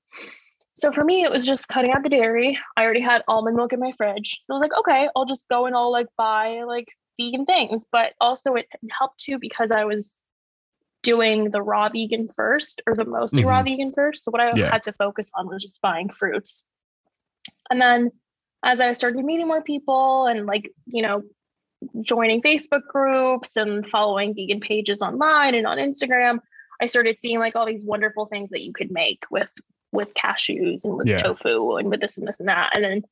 [0.74, 2.58] So for me, it was just cutting out the dairy.
[2.76, 4.40] I already had almond milk in my fridge.
[4.44, 6.88] So I was like, okay, I'll just go and I'll like buy like
[7.20, 7.84] vegan things.
[7.92, 10.10] But also it helped too because I was
[11.02, 14.24] doing the raw vegan first or the mostly raw vegan first.
[14.24, 14.70] So what I Yeah.
[14.70, 16.64] had to focus on was just buying fruits.
[17.70, 18.10] And then
[18.62, 21.22] as I started meeting more people and like, you know,
[22.02, 26.40] joining Facebook groups and following vegan pages online and on Instagram,
[26.80, 29.50] I started seeing like all these wonderful things that you could make with
[29.92, 31.16] with cashews and with Yeah.
[31.22, 32.70] tofu and with this and this and that.
[32.74, 33.02] And then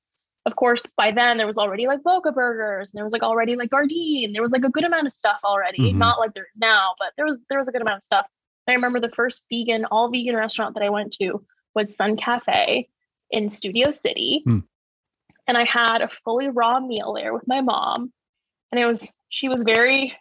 [0.46, 3.56] of course by then there was already like Boca burgers and there was like already
[3.56, 4.32] like Gardein.
[4.32, 5.92] There was like a good amount of stuff already.
[5.92, 5.96] Mhm.
[5.96, 8.26] Not like there is now, but there was there was a good amount of stuff.
[8.66, 12.16] And I remember the first vegan, all vegan restaurant that I went to was Sun
[12.16, 12.88] Cafe
[13.30, 14.42] in Studio City.
[14.44, 14.60] Hmm.
[15.46, 18.12] And I had a fully raw meal there with my mom.
[18.72, 20.14] And it was, she was very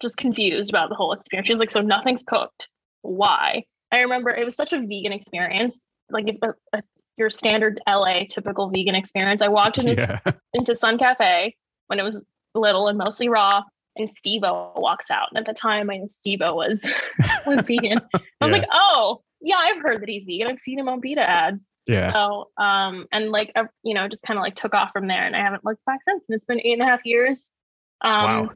[0.00, 1.46] just confused about the whole experience.
[1.46, 2.68] She was like, So nothing's cooked.
[3.02, 3.64] Why?
[3.92, 5.78] I remember it was such a vegan experience,
[6.10, 6.82] like if a, a,
[7.16, 9.42] your standard LA typical vegan experience.
[9.42, 10.32] I walked into, Yeah.
[10.54, 11.56] into Sun Cafe
[11.88, 13.62] when it was little and mostly raw.
[13.96, 15.28] And Steve walks out.
[15.30, 16.78] And at the time, I knew Steve was
[17.46, 17.98] was vegan.
[18.14, 18.58] I was Yeah.
[18.58, 20.46] like, oh, yeah, I've heard that he's vegan.
[20.46, 21.60] I've seen him on PETA ads.
[21.88, 22.12] Yeah.
[22.12, 25.24] So, um, and like, uh, you know, just kind of like took off from there,
[25.24, 26.22] and I haven't looked back since.
[26.28, 27.48] And it's been eight and a half years.
[28.00, 28.50] Um, Wow.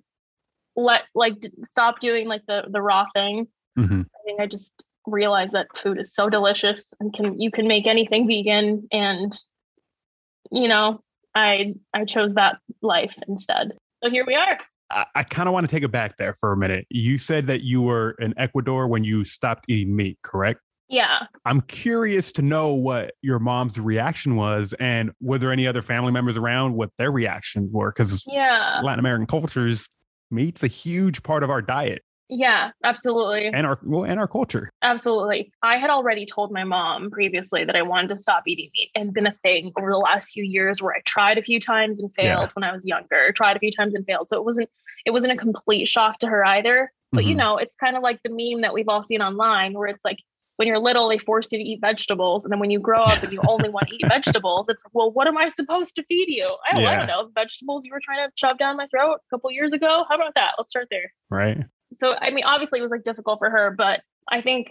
[0.74, 3.46] Let like stop doing like the the raw thing.
[3.78, 4.06] Mhm.
[4.06, 4.70] I think I just
[5.06, 9.36] realized that food is so delicious and can you can make anything vegan, and
[10.50, 11.02] you know,
[11.34, 13.72] I I chose that life instead.
[14.02, 14.58] So here we are.
[14.90, 16.86] I, I kind of want to take it back there for a minute.
[16.88, 20.60] You said that you were in Ecuador when you stopped eating meat, correct?
[20.92, 21.20] Yeah.
[21.46, 26.12] I'm curious to know what your mom's reaction was, and were there any other family
[26.12, 27.90] members around what their reactions were?
[27.90, 28.80] Because Yeah.
[28.84, 29.88] Latin American cultures,
[30.30, 33.46] meat's a huge part of our diet Yeah, absolutely.
[33.46, 34.70] and our well, and our culture.
[34.82, 35.50] Absolutely.
[35.62, 39.12] I had already told my mom previously that I wanted to stop eating meat and
[39.14, 42.12] been a thing over the last few years where I tried a few times and
[42.14, 42.48] failed Yeah.
[42.54, 44.28] when I was younger, tried a few times and failed.
[44.28, 44.68] So it wasn't
[45.06, 46.92] it wasn't a complete shock to her either.
[47.12, 47.38] But you Mhm.
[47.38, 50.18] know, it's kind of like the meme that we've all seen online where it's like
[50.56, 52.44] when you're little, they force you to eat vegetables.
[52.44, 54.94] And then when you grow up and you only want to eat vegetables, it's like,
[54.94, 56.56] well, what am I supposed to feed you?
[56.68, 57.30] I don't, I don't know.
[57.34, 60.04] Vegetables you were trying to shove down my throat a couple years ago.
[60.08, 60.52] How about that?
[60.58, 61.58] Let's start there right?
[62.00, 64.68] so I mean, obviously it was like difficult for her, but I think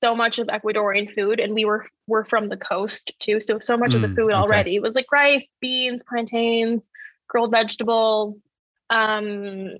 [0.00, 3.76] so much of Ecuadorian food, and we were we're from the coast too, so so
[3.76, 4.34] much of Mm, the food okay.
[4.34, 6.90] already was like rice, beans, plantains,
[7.28, 8.36] grilled vegetables,
[8.90, 9.70] um,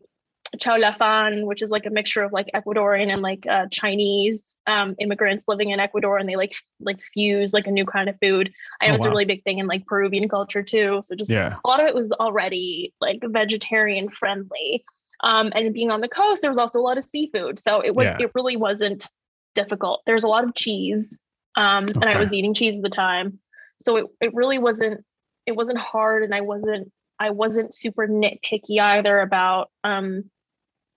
[0.59, 5.45] chaulafán, which is like a mixture of like Ecuadorian and like uh, Chinese um, immigrants
[5.49, 8.53] living in Ecuador, and they like like fuse like a new kind of food.
[8.81, 11.01] I know Oh, it's a really big thing in like Peruvian culture too.
[11.05, 11.57] So just Yeah.
[11.65, 14.85] a lot of it was already like vegetarian friendly.
[15.23, 17.59] Um, and being on the coast, there was also a lot of seafood.
[17.59, 18.17] So it was Yeah.
[18.19, 19.09] it really wasn't
[19.55, 20.03] difficult.
[20.07, 21.23] There's a lot of cheese.
[21.57, 23.39] Um, and I was eating cheese at the time.
[23.85, 25.05] So it, it really wasn't
[25.47, 30.31] it wasn't hard and I wasn't I wasn't super nitpicky either about um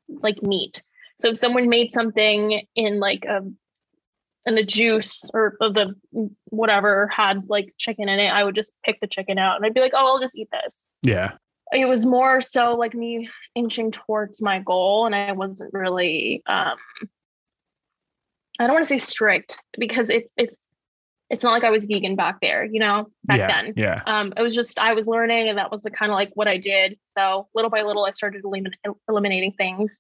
[0.07, 0.83] like meat.
[1.19, 3.41] So if someone made something in like a
[4.45, 5.95] and the juice or of the
[6.45, 9.73] whatever had like chicken in it, I would just pick the chicken out and I'd
[9.73, 11.31] be like, oh, I'll just eat this Yeah.
[11.71, 16.75] it was more so like me inching towards my goal and i wasn't really um
[18.59, 20.59] i don't want to say strict because it's it's
[21.33, 23.47] it's not like i was vegan back there you know back yeah.
[23.47, 24.01] then Yeah.
[24.05, 26.47] um it was just i was learning and that was the kind of like what
[26.47, 28.73] i did so little by little i started elimin-
[29.09, 29.91] eliminating things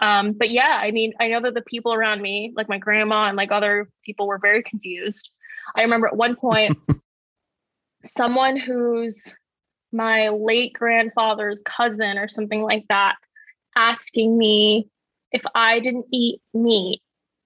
[0.00, 3.26] um but yeah i mean i know that the people around me like my grandma
[3.26, 5.30] and like other people were very confused
[5.76, 6.78] i remember at one point
[8.16, 9.34] someone who's
[9.92, 13.16] my late grandfather's cousin or something like that
[13.76, 14.88] asking me
[15.32, 17.00] if I didn't eat meat,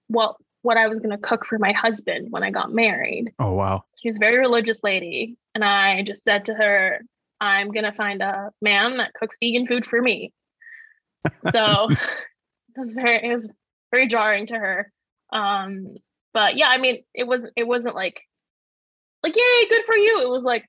[0.07, 0.35] what
[0.67, 3.31] what I was going to cook for my husband when I got married.
[3.39, 3.85] Oh wow.
[4.01, 6.99] She was a very religious lady, and I just said to her,
[7.39, 10.33] "I'm going to find a man that cooks vegan food for me."
[11.51, 13.49] So it was very it was
[13.91, 14.91] very jarring to her.
[15.31, 15.95] Um,
[16.33, 18.21] but yeah, I mean, it was it wasn't like
[19.23, 20.21] like yay, good for you.
[20.21, 20.65] It was like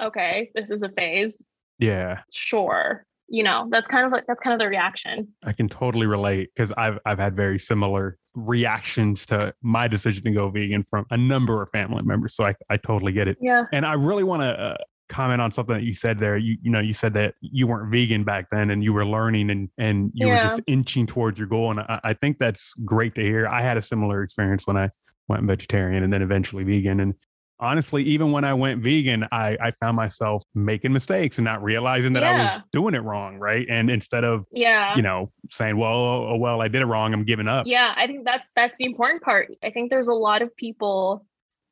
[0.00, 1.36] okay, this is a phase.
[1.78, 2.20] Yeah.
[2.32, 3.04] Sure.
[3.28, 5.28] You know, that's kind of like that's kind of the reaction.
[5.44, 10.30] I can totally relate because I've I've had very similar reactions to my decision to
[10.30, 12.34] go vegan from a number of family members.
[12.34, 13.36] So I, I totally get it.
[13.40, 13.64] Yeah.
[13.72, 14.76] And I really want to uh,
[15.08, 16.36] comment on something that you said there.
[16.36, 19.50] You you know you said that you weren't vegan back then and you were learning
[19.50, 21.70] and and you were just inching towards your goal.
[21.70, 23.46] And I, I think that's great to hear.
[23.46, 24.90] I had a similar experience when I
[25.28, 27.00] went vegetarian and then eventually vegan.
[27.00, 27.14] And
[27.62, 32.12] honestly, even when I went vegan, I, I found myself making mistakes and not realizing
[32.14, 33.38] that I was doing it wrong.
[33.38, 33.66] Right.
[33.70, 34.94] And instead of, Yeah.
[34.96, 37.66] you know, saying, well, oh, well, I did it wrong, I'm giving up.
[37.66, 39.48] Yeah, I think that's that's the important part.
[39.62, 41.24] I think there's a lot of people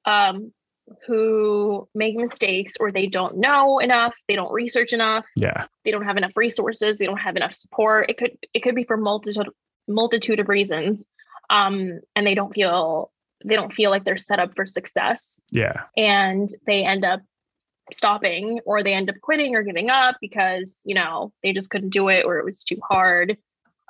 [0.07, 0.53] um
[1.07, 5.67] who make mistakes or they don't know enough, they don't research enough, Yeah.
[5.85, 8.09] they don't have enough resources, they don't have enough support.
[8.11, 9.49] It could it could be for multitude
[9.89, 11.05] multitude of reasons.
[11.49, 13.11] Um and they don't feel
[13.45, 15.41] they don't feel like they're set up for success.
[15.51, 15.85] Yeah.
[15.97, 17.21] and they end up
[17.93, 21.91] stopping or they end up quitting or giving up because you know they just couldn't
[21.91, 23.37] do it or it was too hard.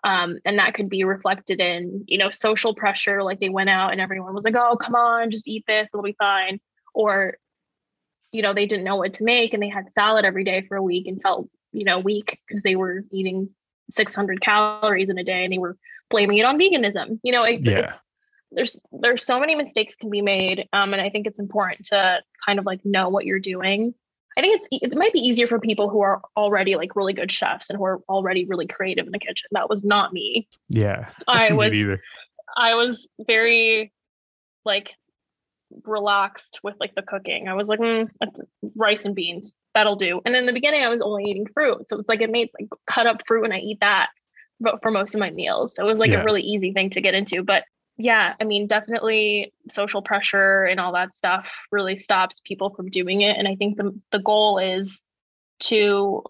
[0.03, 3.23] Um, and that could be reflected in you know social pressure.
[3.23, 5.91] Like they went out and everyone was like oh come on just eat this.
[5.93, 6.61] It'll be fine.
[6.95, 7.37] Or
[8.33, 10.77] you know they didn't know what to make and they had salad every day for
[10.77, 13.51] a week and felt you know weak because they were eating
[13.93, 15.77] 600 calories in a day and they were
[16.09, 17.19] blaming it on veganism.
[17.23, 17.81] You know it's, Yeah.
[17.95, 18.07] it's
[18.53, 22.19] there's there's so many mistakes can be made um, and i think it's important to
[22.45, 23.95] kind of like know what you're doing.
[24.39, 27.33] I think it's it might be easier for people who are already like really good
[27.33, 29.49] chefs and who are already really creative in the kitchen.
[29.51, 30.49] That was not me.
[30.69, 31.09] Yeah.
[31.27, 32.01] i was neither.
[32.57, 33.93] i was very
[34.65, 34.95] like
[35.85, 37.49] relaxed with like the cooking.
[37.49, 38.09] I was like mm,
[38.77, 39.53] rice and beans.
[39.75, 40.21] That'll do.
[40.25, 41.89] And in the beginning i was only eating fruit.
[41.89, 44.09] So it's like it made like cut up fruit and i eat that
[44.61, 45.75] but for most of my meals.
[45.75, 46.21] So it was like Yeah.
[46.21, 47.43] a really easy thing to get into.
[47.43, 47.65] But
[48.03, 53.21] yeah i mean definitely social pressure and all that stuff really stops people from doing
[53.21, 55.01] it and i think the, the goal is
[55.59, 56.23] to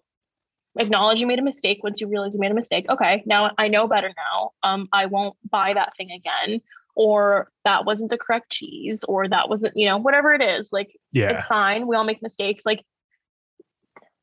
[0.79, 2.87] acknowledge you made a mistake once you realize you made a mistake.
[2.89, 4.51] Okay now i know better now.
[4.63, 6.61] Um i won't buy that thing again
[6.95, 10.97] or that wasn't the correct cheese or that wasn't you know whatever it is like
[11.13, 11.31] Yeah.
[11.31, 11.87] it's fine.
[11.87, 12.65] We all make mistakes.
[12.65, 12.85] Like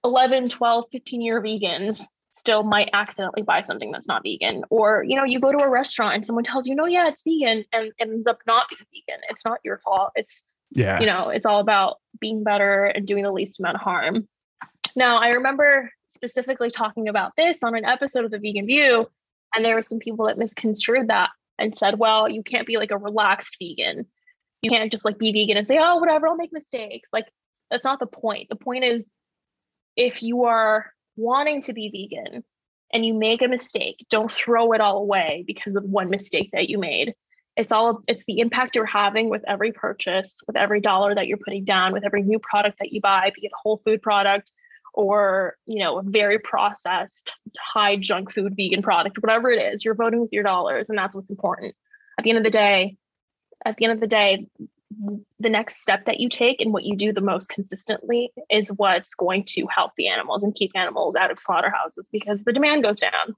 [0.04, 2.02] 11 12 15 year vegans
[2.38, 4.64] still might accidentally buy something that's not vegan.
[4.70, 7.24] Or you know you go to a restaurant and someone tells you no yeah it's
[7.24, 9.22] vegan and it ends up not being vegan.
[9.30, 10.12] It's not your fault.
[10.16, 11.00] It's Yeah.
[11.00, 14.28] you know it's all about being better and doing the least amount of harm.
[14.96, 19.08] Now i remember specifically talking about this on an episode of the vegan view
[19.54, 21.30] and there were some people that misconstrued that
[21.60, 24.06] and said well you can't be like a relaxed vegan.
[24.62, 27.28] You can't just like be vegan and say oh whatever i'll make mistakes like
[27.70, 28.48] that's not the point.
[28.50, 29.04] The point is
[29.96, 32.44] if you are wanting to be vegan
[32.94, 36.70] and you make a mistake don't throw it all away because of one mistake that
[36.70, 37.14] you made.
[37.56, 41.40] It's all it's the impact you're having with every purchase with every dollar that you're
[41.44, 44.52] putting down with every new product that you buy be it a whole food product
[44.94, 49.96] or you know a very processed high junk food vegan product whatever it is you're
[49.96, 51.74] voting with your dollars and that's what's important.
[52.20, 52.96] At the end of the day
[53.66, 54.48] at the end of the day
[55.40, 59.16] the next step that you take and what you do the most consistently is what's
[59.16, 62.98] going to help the animals and keep animals out of slaughterhouses because the demand goes
[62.98, 63.36] down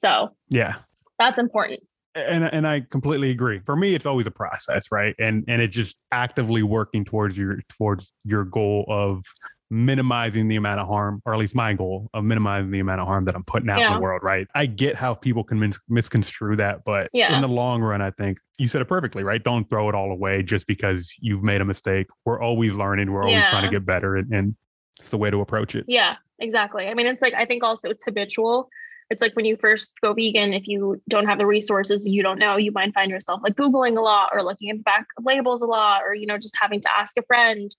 [0.00, 0.76] so Yeah.
[1.18, 1.80] that's important
[2.14, 3.60] and and I completely agree.
[3.60, 5.14] For me, it's always a process, right?
[5.18, 9.24] And and it's just actively working towards your towards your goal of
[9.70, 13.06] minimizing the amount of harm, or at least my goal of minimizing the amount of
[13.06, 14.46] harm that I'm putting out in the world, right?
[14.54, 17.34] I get how people can mis- misconstrue that, but Yeah.
[17.36, 19.44] in the long run, I think you said it perfectly, right?
[19.44, 22.06] Don't throw it all away just because you've made a mistake.
[22.24, 23.12] We're always learning.
[23.12, 24.56] We're always trying to get better, and, and
[24.98, 25.84] it's the way to approach it.
[25.86, 26.88] Yeah, exactly.
[26.88, 28.70] I mean, it's like I think also it's habitual.
[29.10, 32.38] It's like when you first go vegan, if you don't have the resources, you don't
[32.38, 35.24] know, you might find yourself like Googling a lot or looking at the back of
[35.24, 37.74] labels a lot, or you know, just having to ask a friend.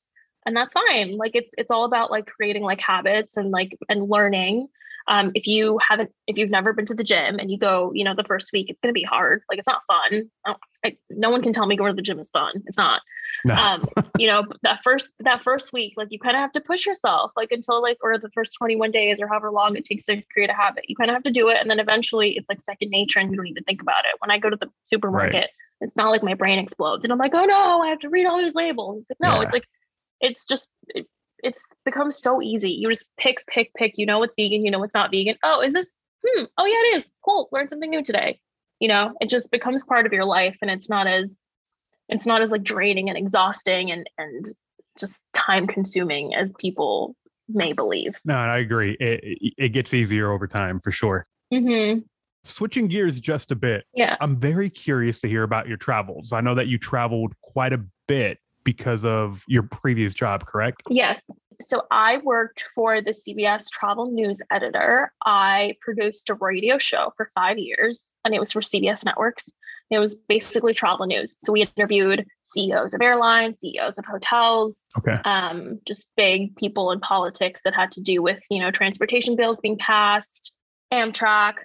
[0.46, 1.18] And that's fine.
[1.18, 4.68] Like it's it's all about like creating like habits and like and learning.
[5.08, 8.04] Um, if you haven't, if you've never been to the gym and you go, you
[8.04, 9.42] know, the first week, it's gonna be hard.
[9.50, 10.30] Like it's not fun.
[10.46, 12.64] I don't- I, no one can tell me going to the gym is fun.
[12.66, 13.02] It's not.
[13.46, 13.54] No.
[13.54, 16.86] um you know that first that first week like you kind of have to push
[16.86, 20.22] yourself like until like or the first 21 days or however long it takes to
[20.34, 20.86] create a habit.
[20.90, 23.30] You kind of have to do it and then eventually it's like second nature and
[23.32, 24.16] you don't even think about it.
[24.20, 25.50] When i go to the supermarket
[25.82, 28.26] it's not like my brain explodes and i'm like oh no i have to read
[28.26, 29.00] all these labels.
[29.02, 29.44] It's like no Yeah.
[29.44, 29.66] it's like
[30.22, 31.08] it's just it,
[31.44, 32.72] it's become so easy.
[32.72, 33.94] You just pick pick pick.
[33.98, 35.38] You know what's vegan you know what's not vegan.
[35.44, 37.12] Oh is this hmm oh yeah it is.
[37.24, 38.40] Cool learned something new today
[38.80, 41.38] you know it just becomes part of your life and it's not as
[42.10, 44.46] it's not as like draining and exhausting and and
[45.00, 47.16] just time consuming as people
[47.48, 48.20] may believe.
[48.26, 48.96] No, I agree.
[49.00, 51.26] It, it, gets easier over time for sure.
[51.54, 52.00] Mm-hmm.
[52.44, 54.16] Switching gears just a bit, Yeah.
[54.22, 56.32] I'm very curious to hear about your travels.
[56.32, 60.84] I know that you traveled quite a bit because of your previous job, correct?
[60.90, 61.22] Yes.
[61.62, 65.12] So I worked for the CBS travel news editor.
[65.26, 69.50] I produced a radio show for five years, and it was for CBS Networks.
[69.90, 71.36] It was basically travel news.
[71.40, 75.18] So we interviewed CEOs of airlines, CEOs of hotels, Okay.
[75.26, 79.58] um, just big people in politics that had to do with you know transportation bills
[79.62, 80.54] being passed,
[80.94, 81.56] Amtrak,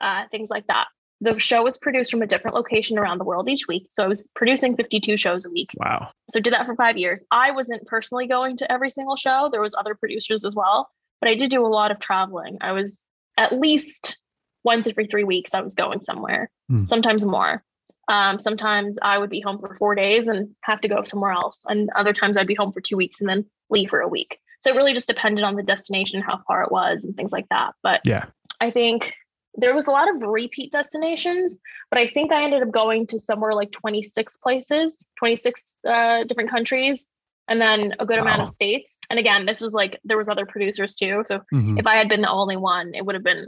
[0.00, 0.86] uh, things like that.
[1.22, 3.86] The show was produced from a different location around the world each week.
[3.90, 5.70] So I was producing 52 shows a week.
[5.76, 6.08] Wow.
[6.32, 7.22] So did that for five years.
[7.30, 9.48] I wasn't personally going to every single show.
[9.50, 12.58] There was other producers as well, but I did do a lot of traveling.
[12.60, 13.00] I was
[13.38, 14.18] at least
[14.64, 15.54] once every three weeks.
[15.54, 16.86] I was going somewhere, Hmm.
[16.86, 17.62] sometimes more.
[18.08, 21.60] Um, sometimes I would be home for four days and have to go somewhere else,
[21.68, 24.38] and other times I'd be home for two weeks and then leave for a week.
[24.60, 27.48] So it really just depended on the destination, how far it was, and things like
[27.50, 27.74] that.
[27.84, 28.24] But Yeah.
[28.60, 29.14] I think
[29.54, 31.58] there was a lot of repeat destinations,
[31.90, 36.50] but I think I ended up going to somewhere like 26 places, 26 uh, different
[36.50, 37.08] countries,
[37.48, 38.96] and then a good amount of states.
[39.10, 41.22] And again, this was like there was other producers too.
[41.26, 41.78] So Mhm.
[41.78, 43.46] if I had been the only one, it would have been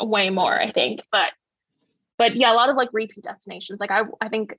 [0.00, 1.00] way more, I think.
[1.10, 1.32] But
[2.18, 3.80] but yeah, a lot of like repeat destinations.
[3.80, 4.56] Like I I think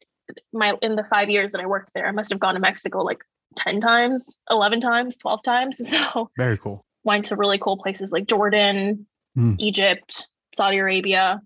[0.52, 3.00] my in the five years that I worked there, I must have gone to Mexico
[3.04, 3.20] like
[3.56, 5.78] 10 times, 11 times, 12 times.
[5.90, 6.84] So Very cool.
[7.06, 9.08] went to really cool places like Jordan,
[9.38, 9.56] Mm.
[9.60, 11.42] Egypt, Saudi Arabia,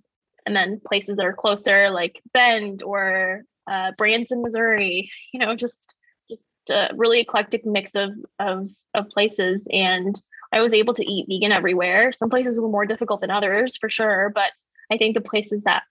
[0.46, 5.12] and then places that are closer like Bend or uh, Branson, Missouri.
[5.34, 5.96] You know, just
[6.30, 10.20] just a really eclectic mix of of of places, and
[10.52, 12.12] I was able to eat vegan everywhere.
[12.12, 14.52] Some places were more difficult than others, for sure, but
[14.92, 15.84] I think the places that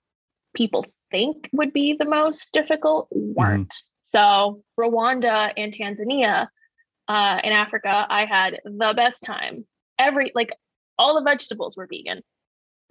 [0.55, 3.75] people think would be the most difficult weren't.
[4.03, 6.49] So Rwanda and Tanzania
[7.09, 9.67] uh, in Africa, I had the best time.
[9.99, 10.51] Every like
[10.99, 12.23] all the vegetables were vegan.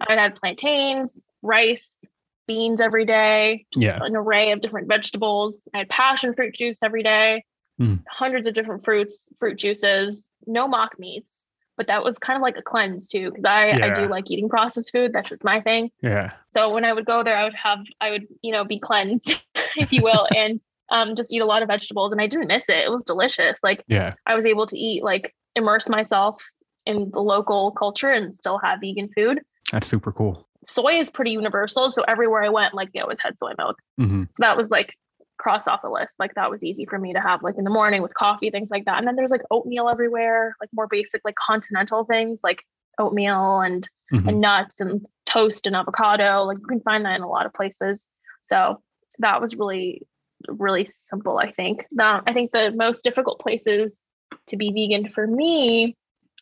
[0.00, 2.04] I had plantains, rice,
[2.46, 3.98] beans every day, Yeah.
[4.02, 5.66] an array of different vegetables.
[5.74, 7.44] I had passion fruit juice every day,
[7.80, 8.02] Mm.
[8.08, 11.44] hundreds of different fruits, fruit juices, no mock meats.
[11.76, 14.48] But that was kind of like a cleanse too, because I, I do like eating
[14.48, 15.12] processed food.
[15.12, 15.90] That's just my thing.
[16.02, 16.32] Yeah.
[16.54, 19.34] So when I would go there, I would have, I would, you know, be cleansed,
[19.76, 22.12] if you will, and um, just eat a lot of vegetables.
[22.12, 22.78] And I didn't miss it.
[22.86, 23.58] It was delicious.
[23.62, 24.14] Like Yeah.
[24.24, 26.42] I was able to eat, like immerse myself
[26.86, 29.42] in the local culture and still have vegan food.
[29.72, 30.46] That's super cool.
[30.64, 31.90] Soy is pretty universal.
[31.90, 33.76] So everywhere I went, like they always had soy milk.
[33.98, 34.94] hmm So that was like
[35.38, 36.12] cross off the list.
[36.18, 38.70] Like that was easy for me to have like in the morning with coffee, things
[38.70, 38.98] like that.
[38.98, 42.62] And then there's like oatmeal everywhere, like more basic, like continental things like
[42.98, 46.44] oatmeal and hmm and nuts and toast and avocado.
[46.44, 48.06] Like you can find that in a lot of places.
[48.42, 48.80] So
[49.18, 50.02] that was really,
[50.48, 51.86] really simple, I think.
[51.90, 53.98] Now, I think the most difficult places
[54.46, 55.96] to be vegan for me,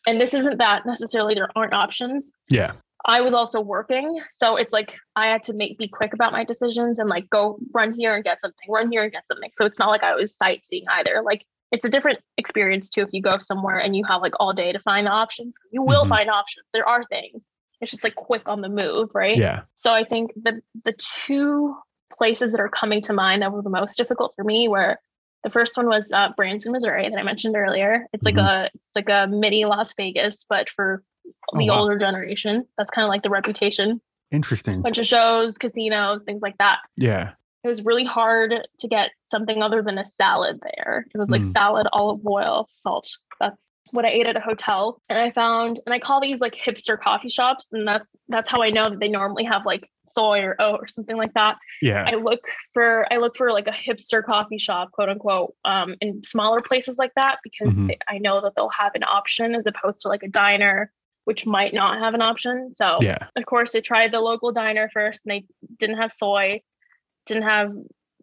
[0.05, 2.31] and this isn't that necessarily there aren't options.
[2.49, 2.73] Yeah.
[3.07, 4.19] I was also working.
[4.31, 7.59] So it's like I had to make be quick about my decisions and like go
[7.73, 9.49] run here and get something, run here and get something.
[9.51, 11.21] So it's not like I was sightseeing either.
[11.23, 14.53] Like it's a different experience too if you go somewhere and you have like all
[14.53, 16.09] day to find the options because you will Mhm.
[16.09, 16.65] find options.
[16.73, 17.43] There are things.
[17.81, 19.37] It's just like quick on the move, right?
[19.37, 19.63] Yeah.
[19.75, 21.75] So I think the the two
[22.17, 24.97] places that are coming to mind that were the most difficult for me were
[25.43, 28.07] the first one was uh, Branson, Missouri, that I mentioned earlier.
[28.13, 28.47] It's like Mhm.
[28.47, 31.03] a it's like a mini Las Vegas, but for
[31.53, 31.79] Oh, the wow.
[31.81, 32.65] older generation.
[32.77, 34.01] That's kind of like the reputation.
[34.31, 34.81] Interesting.
[34.81, 36.79] bunch of shows, casinos, things like that.
[36.97, 37.31] Yeah.
[37.63, 41.05] It was really hard to get something other than a salad there.
[41.13, 41.51] It was like Mm.
[41.53, 43.07] salad, olive oil, salt.
[43.39, 44.99] That's what I ate at a hotel.
[45.09, 48.61] And I found, and I call these like hipster coffee shops, and that's that's how
[48.61, 51.57] I know that they normally have like soy or oat or something like that.
[51.81, 52.03] Yeah.
[52.07, 52.41] I look
[52.73, 56.97] for I look for like a hipster coffee shop, quote unquote, um, in smaller places
[56.97, 57.87] like that because Mhm.
[57.87, 60.91] they, I know that they'll have an option as opposed to like a diner,
[61.25, 62.73] which might not have an option.
[62.75, 63.27] So Yeah.
[63.35, 65.45] of course, I tried the local diner first, and they
[65.77, 66.61] didn't have soy,
[67.25, 67.73] didn't have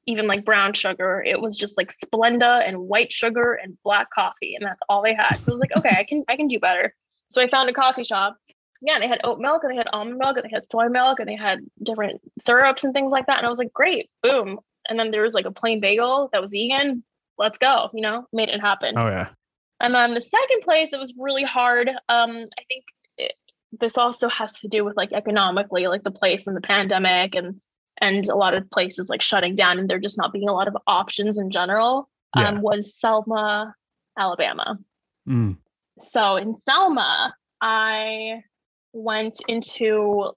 [0.07, 1.23] even like brown sugar.
[1.25, 5.15] It was just like Splenda and white sugar and black coffee, and that's all they
[5.15, 5.45] had.
[5.45, 6.95] So I was like, okay, I can I can do better.
[7.31, 8.37] So I found a coffee shop.
[8.85, 10.89] Yeah, and they had oat milk, and they had almond milk, and they had soy
[10.89, 13.39] milk, and they had different syrups and things like that.
[13.39, 14.59] And I was like, great, boom.
[14.89, 17.05] And then there was like a plain bagel that was vegan.
[17.39, 18.99] Let's go, you know, made it happen.
[18.99, 19.29] Oh yeah.
[19.83, 22.85] And then the second place that was really hard, um, I think
[23.19, 23.33] it,
[23.73, 27.61] this also has to do with like economically, like the place and the pandemic and
[28.01, 30.69] and a lot of places like shutting down and there just not being a lot
[30.69, 32.09] of options in general.
[32.37, 32.49] Yeah.
[32.49, 33.75] Um, was Selma,
[34.17, 34.79] Alabama.
[35.29, 35.59] Mm.
[36.01, 38.45] So in Selma, I
[38.93, 40.33] went into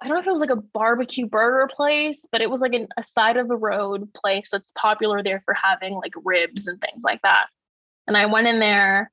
[0.00, 2.72] I don't know if it was like a barbecue burger place, but it was like
[2.72, 6.80] an, a side of the road place that's popular there for having like ribs and
[6.80, 7.46] things like that.
[8.06, 9.10] And I went in there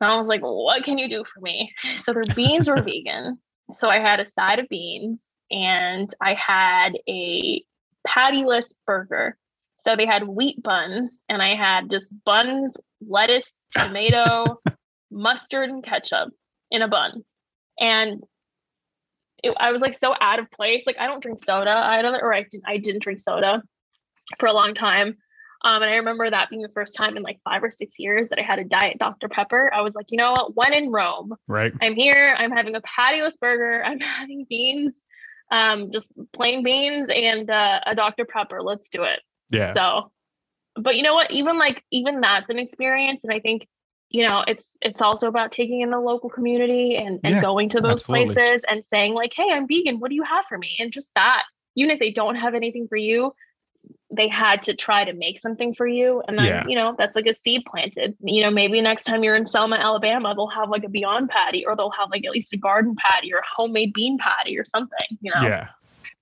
[0.00, 1.72] and I was like, what can you do for me?
[1.96, 3.38] So their beans were vegan.
[3.78, 7.62] So I had a side of beans and I had a
[8.06, 9.36] pattyless burger.
[9.84, 14.60] So they had wheat buns and I had just buns, lettuce, tomato,
[15.10, 16.30] mustard, and ketchup
[16.70, 17.24] in a bun.
[17.78, 18.22] And
[19.42, 20.84] it, I was like so out of place.
[20.86, 21.70] Like I don't drink soda.
[21.76, 23.62] I don't, or I didn't, I didn't drink soda
[24.38, 25.16] for a long time.
[25.62, 28.28] Um, and I remember that being the first time in like five or six years
[28.28, 29.28] that I had a diet Dr.
[29.28, 29.72] Pepper.
[29.74, 30.56] I was like, you know what?
[30.56, 31.72] When in Rome, Right.
[31.82, 32.34] I'm here.
[32.38, 33.84] I'm having a pattyless burger.
[33.86, 34.94] I'm having beans.
[35.50, 38.24] Um, just plain beans and uh, a Dr.
[38.24, 38.62] Pepper.
[38.62, 39.20] Let's do it.
[39.50, 39.72] Yeah.
[39.74, 40.12] So,
[40.76, 41.30] but you know what?
[41.30, 43.66] Even like even that's an experience, and I think
[44.10, 47.70] you know it's it's also about taking in the local community and and Yeah, going
[47.70, 48.34] to those absolutely.
[48.34, 50.00] places and saying like, hey, I'm vegan.
[50.00, 50.76] What do you have for me?
[50.78, 51.44] And just that,
[51.76, 53.32] even if they don't have anything for you,
[54.10, 56.64] they had to try to make something for you, and then Yeah.
[56.66, 58.16] you know that's like a seed planted.
[58.22, 61.66] You know, maybe next time you're in Selma, Alabama, they'll have like a Beyond patty,
[61.66, 64.64] or they'll have like at least a garden patty or a homemade bean patty or
[64.64, 65.18] something.
[65.20, 65.46] You know.
[65.46, 65.68] Yeah.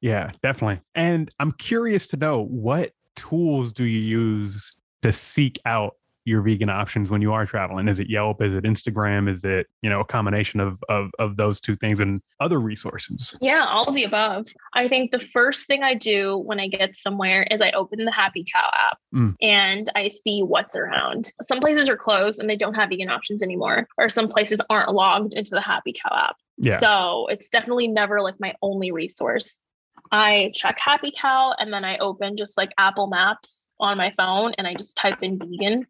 [0.01, 0.83] Yeah, definitely.
[0.95, 5.97] And I'm curious to know what tools do you use to seek out
[6.27, 7.89] your vegan options when you are traveling?
[7.89, 8.43] Is it Yelp?
[8.43, 9.31] Is it Instagram?
[9.31, 13.37] Is it, you know, a combination of of of those two things and other resources?
[13.41, 14.47] Yeah, all of the above.
[14.75, 18.13] I think the first thing I do when I get somewhere is I open the
[18.13, 19.35] Happy Cow app Mm.
[19.41, 21.33] and I see what's around.
[21.43, 24.93] Some places are closed and they don't have vegan options anymore, or some places aren't
[24.93, 26.37] logged into the Happy Cow app.
[26.59, 26.79] Yeah.
[26.79, 29.61] So it's definitely never like my only resource.
[30.13, 34.53] I check Happy Cow and then I open just like Apple Maps on my phone
[34.59, 35.87] and I just type in vegan.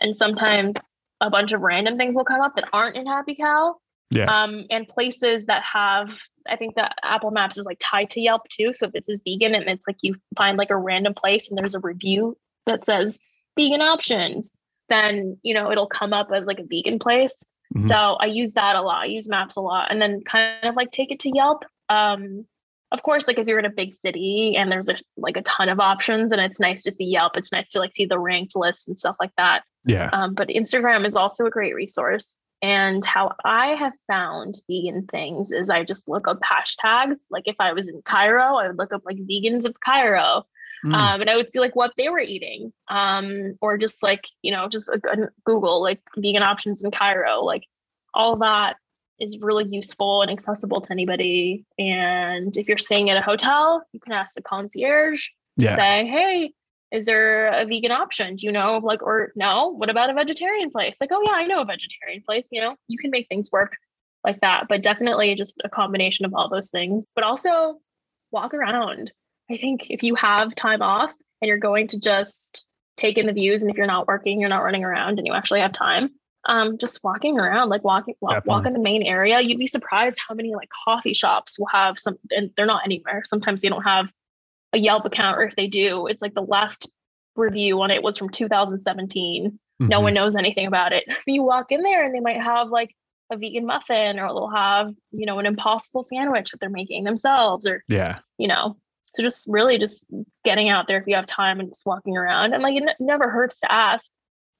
[0.00, 0.74] And sometimes
[1.20, 3.76] a bunch of random things will come up that aren't in Happy Cow.
[4.10, 4.24] Yeah.
[4.24, 6.18] um, and places that have
[6.48, 8.72] i think that apple maps is like tied to yelp too.
[8.72, 11.58] So if it says vegan and it's like you find like a random place and
[11.58, 12.34] there's a review
[12.64, 13.18] that says
[13.58, 14.50] vegan options
[14.88, 17.34] then you know it'll come up as like a vegan place.
[17.76, 17.86] Mhm.
[17.86, 19.02] so i use that a lot.
[19.02, 19.90] I use maps a lot.
[19.90, 21.64] And then kind of like take it to yelp.
[21.90, 22.46] Um,
[22.92, 25.68] of course like if you're in a big city and there's a, like a ton
[25.68, 28.56] of options and it's nice to see yelp it's nice to like see the ranked
[28.56, 30.10] list and stuff like that yeah.
[30.12, 32.36] um, but Instagram is also a great resource.
[32.60, 37.16] And how I have found vegan things is I just look up hashtags.
[37.30, 40.44] Like if I was in Cairo, I would look up like vegans of Cairo.
[40.84, 40.94] Mm.
[40.94, 42.72] Um, and I would see like what they were eating.
[42.88, 47.42] Um, or just like, you know, just a good Google like vegan options in Cairo.
[47.42, 47.64] Like
[48.12, 48.76] all that
[49.20, 51.64] is really useful and accessible to anybody.
[51.78, 55.76] And if you're staying at a hotel, you can ask the concierge yeah.
[55.76, 56.52] say, hey,
[56.90, 58.36] is there a vegan option?
[58.36, 60.96] Do you know, like, or no, what about a vegetarian place?
[61.00, 62.48] Like, oh, yeah, I know a vegetarian place.
[62.50, 63.76] You know, you can make things work
[64.24, 67.04] like that, but definitely just a combination of all those things.
[67.14, 67.78] But also
[68.30, 69.12] walk around.
[69.50, 72.66] I think if you have time off and you're going to just
[72.96, 75.34] take in the views, and if you're not working, you're not running around and you
[75.34, 76.10] actually have time,
[76.48, 80.18] um, just walking around, like walking, walk, walk in the main area, you'd be surprised
[80.26, 83.22] how many like coffee shops will have some, and they're not anywhere.
[83.24, 84.12] Sometimes they don't have
[84.72, 86.90] a Yelp account, or if they do, it's like the last
[87.36, 89.58] review on it was from 2017.
[89.80, 90.02] No Mhm.
[90.02, 91.04] one knows anything about it.
[91.26, 92.94] You walk in there and they might have like
[93.30, 97.66] a vegan muffin, or they'll have, you know, an impossible sandwich that they're making themselves,
[97.66, 98.18] or, Yeah.
[98.38, 98.76] you know,
[99.14, 100.06] so just really just
[100.44, 102.54] getting out there if you have time and just walking around.
[102.54, 104.06] And like it n- never hurts to ask.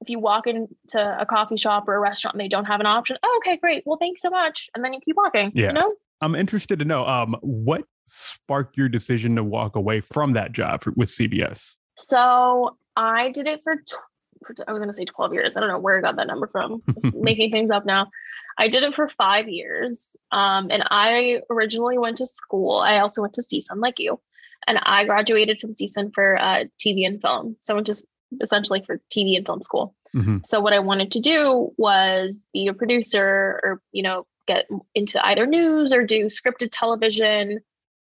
[0.00, 2.86] If you walk into a coffee shop or a restaurant and they don't have an
[2.86, 3.82] option, oh, okay, great.
[3.84, 4.70] Well, thanks so much.
[4.74, 5.50] And then you keep walking.
[5.54, 5.68] Yeah.
[5.68, 5.94] You know?
[6.20, 10.82] I'm interested to know um what sparked your decision to walk away from that job
[10.82, 11.74] for, with CBS?
[11.96, 15.56] So I did it for, tw- for I was going to say 12 years.
[15.56, 16.82] I don't know where I got that number from.
[17.02, 18.08] Just making things up now.
[18.56, 20.16] I did it for five years.
[20.32, 22.78] Um, and I originally went to school.
[22.78, 24.20] I also went to CSUN like you.
[24.66, 27.56] And I graduated from CSUN for uh, TV and film.
[27.60, 28.02] So I went to
[28.40, 29.94] essentially for TV and film school.
[30.14, 30.44] Mhm.
[30.46, 35.24] So what I wanted to do was be a producer or, you know, get into
[35.26, 37.60] either news or do scripted television.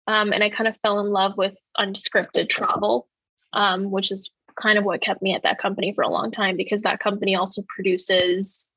[0.07, 3.07] Um, and I kind of fell in love with unscripted travel,
[3.53, 6.55] um, which is kind of what kept me at that company for a long time
[6.55, 8.71] because that company also produces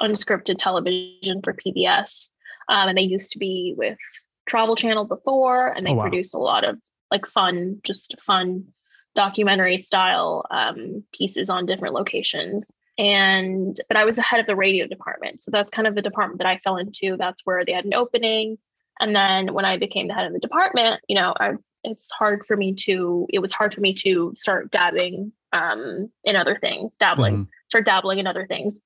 [0.00, 2.30] unscripted television for PBS.
[2.68, 3.98] Um, and they used to be with
[4.46, 6.02] Travel Channel before, and they Oh, wow.
[6.02, 6.80] produce a lot of
[7.10, 8.66] like fun, just fun
[9.14, 12.70] documentary style um, pieces on different locations.
[12.98, 16.02] And but I was the head of the radio department, so that's kind of the
[16.02, 17.16] department that I fell into.
[17.16, 18.58] That's where they had an opening.
[19.00, 22.44] And then when I became the head of the department, you know, I've it's hard
[22.46, 26.94] for me to it was hard for me to start dabbing um, in other things,
[26.98, 27.48] dabbling, Mhm.
[27.68, 28.80] start dabbling in other things.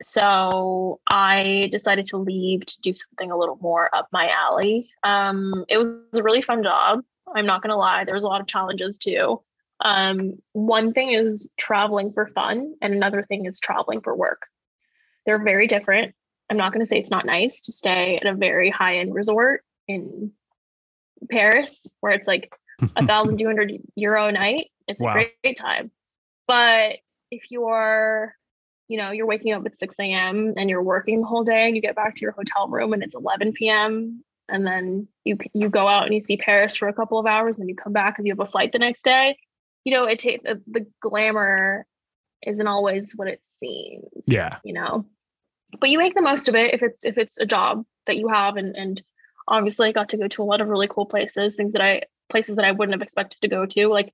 [0.00, 4.90] So I decided to leave to do something a little more up my alley.
[5.02, 7.00] Um, it was a really fun job.
[7.34, 9.42] I'm not gonna lie, there was a lot of challenges too.
[9.80, 14.46] Um, one thing is traveling for fun, and another thing is traveling for work.
[15.24, 16.14] They're very different.
[16.50, 19.14] I'm not going to say it's not nice to stay at a very high end
[19.14, 20.32] resort in
[21.30, 22.50] Paris where it's like
[22.96, 24.68] a thousand two hundred euro a night.
[24.86, 25.10] It's Wow.
[25.10, 25.90] a great, great time.
[26.46, 26.96] But
[27.30, 28.34] if you're,
[28.88, 30.54] you know, you're waking up at 6 a.m.
[30.56, 33.02] and you're working the whole day and you get back to your hotel room and
[33.02, 34.24] it's 11 p.m.
[34.48, 37.56] and then you you go out and you see Paris for a couple of hours
[37.58, 39.36] and then you come back because you have a flight the next day.
[39.84, 41.86] You know, it takes the, the glamour
[42.46, 44.58] isn't always what it seems Yeah.
[44.64, 45.04] you know
[45.80, 48.28] but you make the most of it if it's if it's a job that you
[48.28, 49.02] have and and
[49.48, 52.02] obviously I got to go to a lot of really cool places, things that I
[52.28, 53.88] places that I wouldn't have expected to go to.
[53.88, 54.12] Like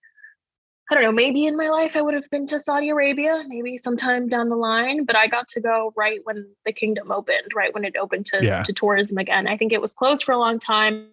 [0.91, 3.77] I don't know, maybe in my life I would have been to Saudi Arabia, maybe
[3.79, 7.73] sometime down the line, but I got to go right when the kingdom opened, right
[7.73, 8.63] when it opened to, Yeah.
[8.63, 9.49] to tourism again.
[9.49, 11.09] I think it was closed for a long time.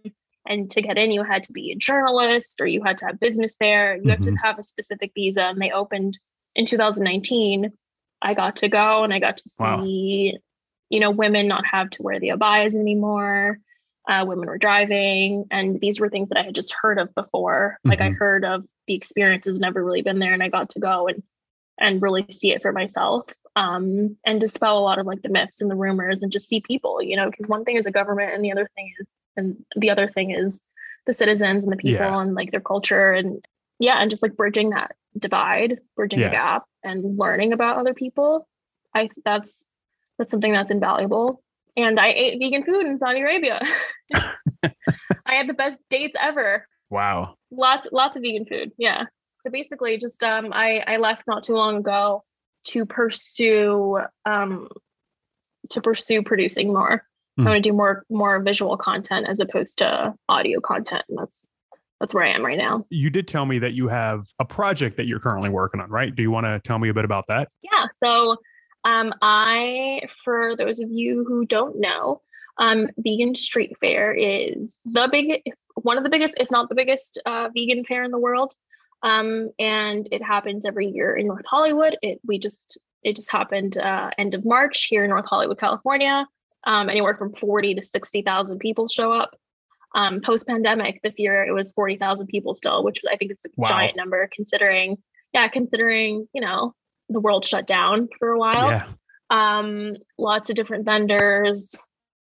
[0.47, 3.19] And to get in, you had to be a journalist or you had to have
[3.19, 3.95] business there.
[3.95, 5.43] You had to have a specific visa.
[5.43, 6.17] And they opened
[6.55, 7.71] in 2019.
[8.21, 9.81] I got to go and I got to Wow.
[9.83, 10.37] see,
[10.89, 13.59] you know, women not have to wear the abayas anymore.
[14.09, 17.77] Uh, women were driving, and these were things that I had just heard of before.
[17.85, 18.17] Like I Mhm.
[18.17, 21.21] heard of the experiences, never really been there, and I got to go and
[21.79, 25.61] and really see it for myself, um, and dispel a lot of like the myths
[25.61, 27.01] and the rumors, and just see people.
[27.01, 29.07] You know, because one thing is a government, and the other thing is,
[29.37, 30.59] and the other thing is
[31.05, 32.21] the citizens and the people Yeah.
[32.21, 33.43] and like their culture, and
[33.79, 36.27] yeah, and just like bridging that divide, bridging Yeah.
[36.27, 38.47] the gap, and learning about other people.
[38.95, 39.63] I that's
[40.17, 41.41] that's something that's invaluable.
[41.77, 43.61] And I ate vegan food in Saudi Arabia.
[44.13, 46.67] I had the best dates ever.
[46.89, 47.35] Wow.
[47.51, 48.71] Lots lots of vegan food.
[48.77, 49.05] Yeah.
[49.41, 52.23] So basically just um I I left not too long ago
[52.65, 54.67] to pursue um
[55.69, 57.03] to pursue producing more.
[57.37, 57.47] Hmm.
[57.47, 61.03] I want to do more more visual content as opposed to audio content.
[61.09, 61.47] And that's
[61.99, 62.85] that's where I am right now.
[62.89, 66.13] You did tell me that you have a project that you're currently working on, right?
[66.13, 67.49] Do you want to tell me a bit about that?
[67.61, 67.85] Yeah.
[68.03, 68.37] So
[68.83, 72.21] um, I, for those of you who don't know,
[72.57, 75.43] um, Vegan Street Fair is the big,
[75.75, 78.53] one of the biggest, if not the biggest, uh, vegan fair in the world.
[79.03, 81.97] Um, and it happens every year in North Hollywood.
[82.01, 86.27] It we just it just happened uh, end of March here in North Hollywood, California.
[86.65, 89.31] Um, anywhere from forty to sixty thousand people show up.
[89.95, 93.41] Um, Post pandemic, this year it was forty thousand people still, which I think is
[93.45, 93.67] a Wow.
[93.67, 94.97] giant number considering,
[95.33, 96.73] yeah, considering you know
[97.09, 98.69] the world shut down for a while.
[98.69, 98.85] Yeah.
[99.29, 101.75] Um, lots of different vendors,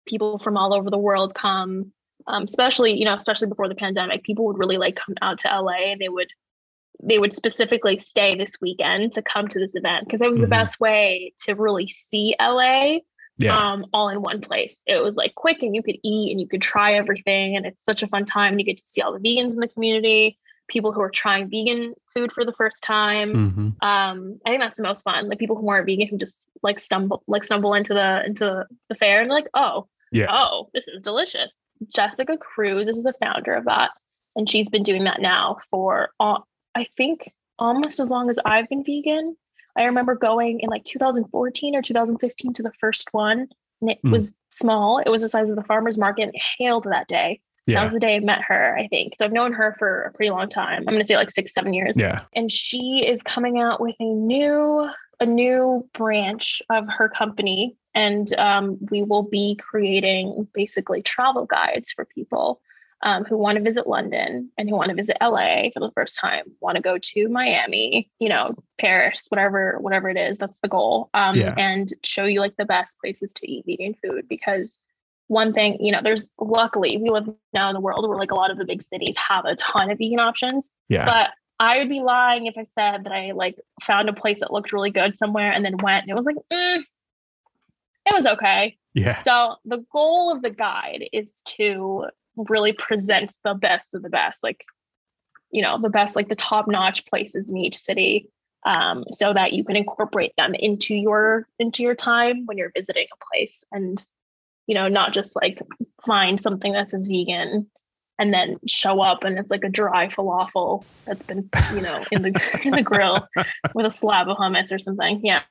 [0.07, 1.93] people from all over the world come.
[2.27, 5.49] Um, especially, you know, especially before the pandemic, people would really like come out to
[5.49, 6.29] LA and they would
[7.03, 10.43] they would specifically stay this weekend to come to this event because it was Mhm.
[10.43, 12.99] the best way to really see LA
[13.45, 13.73] Yeah.
[13.73, 14.81] um, all in one place.
[14.87, 17.57] It was like quick and you could eat and you could try everything.
[17.57, 18.59] And it's such a fun time.
[18.59, 20.39] You get to see all the vegans in the community,
[20.69, 23.31] people who are trying vegan food for the first time.
[23.33, 25.29] hmm Um, I think that's the most fun.
[25.29, 28.95] Like people who aren't vegan who just like stumble like stumble into the into the
[28.95, 30.27] fair and like, oh, Yeah.
[30.31, 31.57] oh, this is delicious.
[31.89, 33.91] Jessica Cruz is the founder of that.
[34.37, 36.39] And she's been doing that now for uh,
[36.75, 39.37] I think almost as long as I've been vegan.
[39.77, 43.49] I remember going in like 2014 or 2015 to the first one,
[43.81, 44.11] and it Hmm.
[44.11, 44.99] was small.
[44.99, 46.23] It was the size of the farmer's market.
[46.23, 47.41] And it hailed that day.
[47.67, 49.15] That was the day I met her, I think.
[49.17, 50.79] So I've known her for a pretty long time.
[50.79, 51.97] I'm going to say like six, seven years.
[51.97, 52.23] Yeah.
[52.35, 54.91] And she is coming out with a new,
[55.21, 57.77] a new branch of her company.
[57.95, 62.61] And um, we will be creating basically travel guides for people
[63.03, 66.19] um, who want to visit London and who want to visit LA for the first
[66.19, 70.37] time, want to go to Miami, you know, Paris, whatever, whatever it is.
[70.39, 71.09] That's the goal.
[71.15, 71.55] Um, Yeah.
[71.57, 74.79] And show you like the best places to eat vegan food because
[75.29, 78.35] one thing, you know, there's luckily we live now in the world where like a
[78.35, 81.05] lot of the big cities have a ton of vegan options, Yeah.
[81.07, 84.53] but I would be lying if I said that I like found a place that
[84.53, 86.83] looked really good somewhere and then went and it was like, mm,
[88.07, 88.77] it was okay.
[88.95, 89.23] yeah.
[89.23, 94.43] So the goal of the guide is to really present the best of the best,
[94.43, 94.65] like
[95.51, 98.29] you know, the best, like the top notch places in each city,
[98.67, 103.07] um, so that you can incorporate them into your into your time when you're visiting
[103.13, 104.05] a place, and
[104.67, 105.61] you know, not just like
[106.05, 107.69] find something that says vegan
[108.21, 112.23] and then show up and it's like a dry falafel that's been you know in
[112.23, 113.27] the in the grill
[113.75, 115.21] with a slab of hummus or something.
[115.25, 115.43] Yeah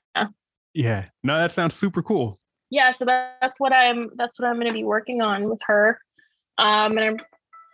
[0.73, 1.05] Yeah.
[1.23, 2.39] No, that sounds super cool.
[2.69, 5.59] yeah so that, that's what i'm that's what i'm going to be working on with
[5.65, 5.99] her
[6.59, 7.17] um and i'm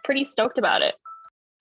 [0.04, 0.96] pretty stoked about it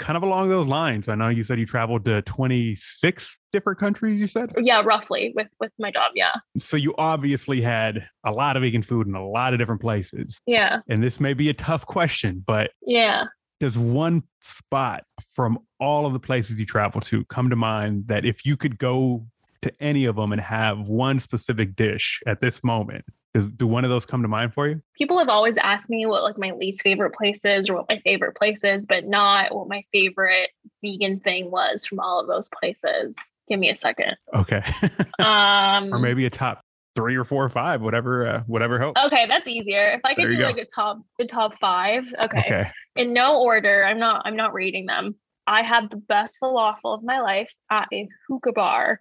[0.00, 1.08] Kind of along those lines.
[1.08, 4.50] I know you said you traveled to 26 different countries, you said?
[4.60, 8.82] yeah roughly with with my job yeah So you obviously had a lot of vegan
[8.82, 10.40] food in a lot of different places.
[10.46, 13.24] yeah And this may be a tough question, but yeah
[13.60, 15.04] does one spot
[15.34, 18.76] from all of the places you travel to come to mind that if you could
[18.78, 19.24] go
[19.62, 23.04] to any of them and have one specific dish at this moment,
[23.34, 24.80] do one of those come to mind for you?
[24.96, 27.98] people have always asked me what like my least favorite place is or what my
[28.04, 30.50] favorite place is but not what my favorite
[30.82, 33.14] vegan thing was from all of those places
[33.48, 34.62] give me a second Okay.
[35.18, 36.60] um or maybe a top
[36.96, 39.04] three or four or five, whatever, uh, whatever helps.
[39.04, 40.44] okay that's easier if i could do go.
[40.44, 42.70] like a top the top five okay Okay.
[42.96, 43.84] in no order.
[43.84, 45.16] I'm not I'm not rating them.
[45.48, 49.00] I had the best falafel of my life at a hookah bar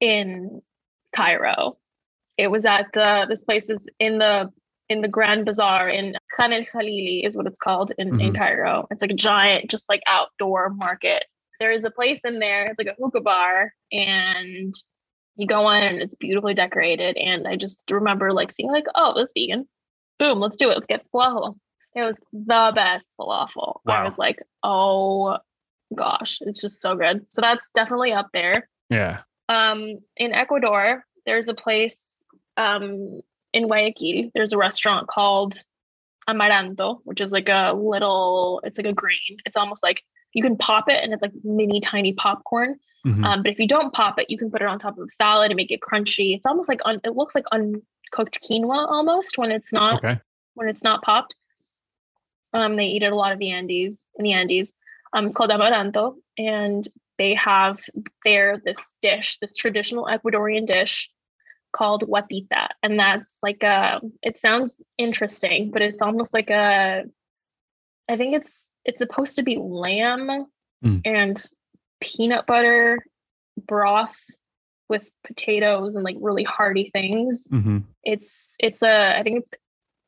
[0.00, 0.62] in
[1.14, 1.76] Cairo.
[2.38, 4.50] It was at the this place is in the
[4.88, 8.36] in the Grand Bazaar in Khan el Khalili is what it's called in, in Mhm.
[8.36, 8.86] Cairo.
[8.90, 11.24] It's like a giant, just like outdoor market.
[11.60, 12.66] There is a place in there.
[12.66, 14.74] It's like a hookah bar, and
[15.36, 17.16] you go in and it's beautifully decorated.
[17.16, 19.66] And I just remember like seeing like, oh, this vegan.
[20.18, 20.74] Boom, let's do it.
[20.74, 21.56] Let's get falafel.
[21.94, 23.80] It was the best falafel.
[23.86, 25.38] I was like, oh
[25.94, 27.24] gosh, it's just so good.
[27.30, 28.68] So that's definitely up there.
[28.90, 29.20] Yeah.
[29.48, 31.98] Um, in Ecuador, there's a place
[32.56, 33.20] um,
[33.52, 34.30] in Guayaquil.
[34.34, 35.54] There's a restaurant called
[36.28, 38.60] Amaranto, which is like a little.
[38.64, 39.38] It's like a grain.
[39.44, 42.78] It's almost like you can pop it, and it's like mini tiny popcorn.
[43.06, 43.24] Mhm.
[43.24, 45.50] Um, but if you don't pop it, you can put it on top of salad
[45.50, 46.36] and make it crunchy.
[46.36, 50.20] It's almost like un- it looks like uncooked quinoa almost when it's not okay.
[50.54, 51.34] when it's not popped.
[52.52, 54.72] Um, they eat it a lot of the Andes in the Andes.
[55.14, 56.86] Um, it's called amaranto, and
[57.18, 57.80] they have
[58.24, 61.10] there this dish, this traditional Ecuadorian dish
[61.72, 64.00] called guatita, and that's like a.
[64.22, 67.04] It sounds interesting, but it's almost like a.
[68.08, 68.50] I think it's
[68.84, 70.46] it's supposed to be lamb
[70.84, 71.00] Mm.
[71.04, 71.40] and
[72.00, 72.98] peanut butter
[73.68, 74.16] broth
[74.88, 79.50] with potatoes and like really hearty things hmm it's it's a i think it's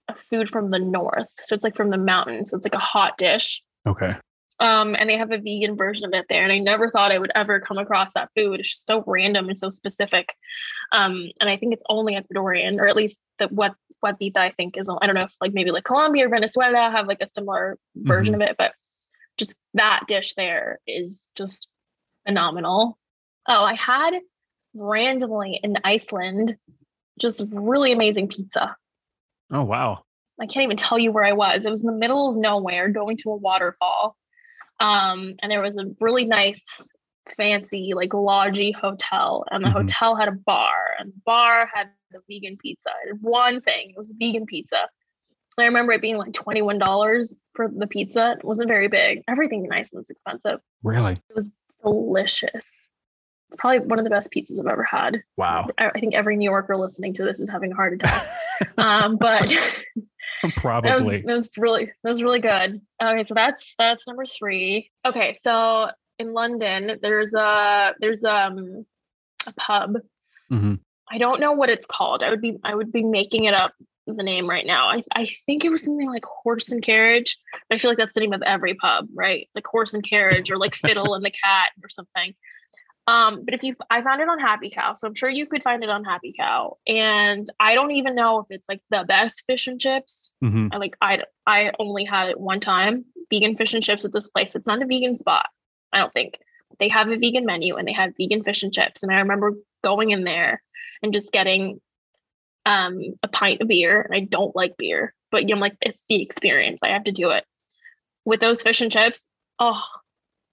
[0.09, 2.79] a food from the north so it's like from the mountains so it's like a
[2.79, 4.17] hot dish Okay.
[4.65, 7.19] Um and they have a vegan version of it there and i never thought i
[7.19, 10.35] would ever come across that food it's just so random and so specific
[10.93, 14.51] um and i think it's only ecuadorian or at least the what what guatita i
[14.51, 17.27] think is i don't know if like maybe like colombia or venezuela have like a
[17.27, 18.73] similar version of it but
[19.37, 21.69] just that dish there is just
[22.27, 22.99] phenomenal
[23.49, 24.15] oh i had
[24.75, 26.57] randomly in iceland
[27.19, 28.77] just really amazing pizza
[29.51, 30.05] Oh wow.
[30.41, 31.65] I can't even tell you where I was.
[31.65, 34.17] It was in the middle of nowhere going to a waterfall.
[34.85, 36.63] Um, and there was a really nice,
[37.37, 39.45] fancy, like lodgy hotel.
[39.51, 39.73] And the Mhm.
[39.73, 42.91] hotel had a bar, and the bar had the vegan pizza.
[43.07, 44.89] It one thing, it was vegan pizza.
[45.57, 48.35] And I remember it being like $21 for the pizza.
[48.39, 49.23] It wasn't very big.
[49.29, 50.61] Everything in Iceland's expensive.
[50.83, 51.13] Really?
[51.31, 51.51] It was
[51.83, 52.71] delicious.
[53.49, 55.23] It's probably one of the best pizzas I've ever had.
[55.37, 55.69] Wow.
[55.79, 58.27] I I think every New Yorker listening to this is having a heart attack.
[58.79, 59.49] um, but
[60.43, 61.23] that was Probably.
[61.23, 62.81] that was really that was really good.
[63.03, 64.91] Okay, so that's that's number three.
[65.05, 68.87] Okay, so in London, there's a there's um
[69.47, 69.97] a pub.
[70.51, 70.81] Mhm.
[71.11, 72.23] I don't know what it's called.
[72.23, 73.73] I would be I would be making it up
[74.07, 74.89] the name right now.
[74.89, 77.39] I I think it was something like horse and carriage.
[77.69, 79.43] But I feel like that's the name of every pub, right?
[79.43, 82.35] It's like horse and carriage or like fiddle and the cat or something.
[83.07, 85.63] Um, but if you, I found it on Happy Cow, so I'm sure you could
[85.63, 86.79] find it on Happy Cow.
[86.87, 90.35] And I don't even know if it's like the best fish and chips.
[90.43, 90.71] Mhm.
[90.73, 94.31] I like I I only had it one time vegan fish and chips at this
[94.31, 94.55] place.
[94.55, 95.47] It's not a vegan spot.
[95.93, 96.39] I don't think
[96.79, 99.03] they have a vegan menu and they have vegan fish and chips.
[99.03, 99.53] And I remember
[99.83, 100.63] going in there
[101.03, 101.81] and just getting
[102.65, 104.01] um a pint of beer.
[104.01, 106.81] And I don't like beer, but I'm like it's the experience.
[106.83, 107.45] I have to do it
[108.25, 109.29] with those fish and chips.
[109.59, 109.83] Oh,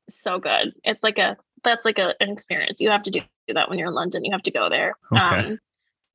[0.10, 0.74] so good.
[0.84, 2.82] It's like a that's like a, an experience.
[2.82, 3.22] You have to do
[3.54, 4.26] that when you're in London.
[4.26, 4.96] You have to go there.
[5.12, 5.20] Okay.
[5.22, 5.60] Um,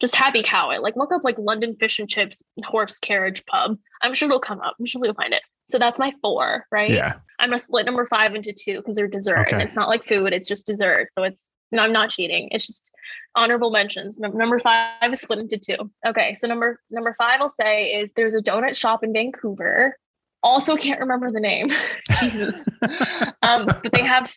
[0.00, 0.82] just happy cow it.
[0.82, 3.78] Like look up like London fish and chips horse carriage pub.
[4.02, 4.76] I'm sure it'll come up.
[4.78, 5.42] I'm sure we'll find it.
[5.70, 6.90] So that's my four, right?
[6.90, 7.14] Yeah.
[7.38, 9.48] I'm gonna split number five into two because they're dessert.
[9.48, 9.64] And Okay.
[9.64, 11.08] it's not like food, it's just dessert.
[11.12, 11.40] So it's
[11.72, 12.48] no, I'm not cheating.
[12.52, 12.92] It's just
[13.34, 14.18] honorable mentions.
[14.20, 15.90] Number five is split into two.
[16.06, 19.96] Okay, so number number five I'll say is there's a donut shop in Vancouver.
[20.42, 21.68] Also can't remember the name.
[22.20, 22.66] Jesus.
[23.42, 24.28] um, but they have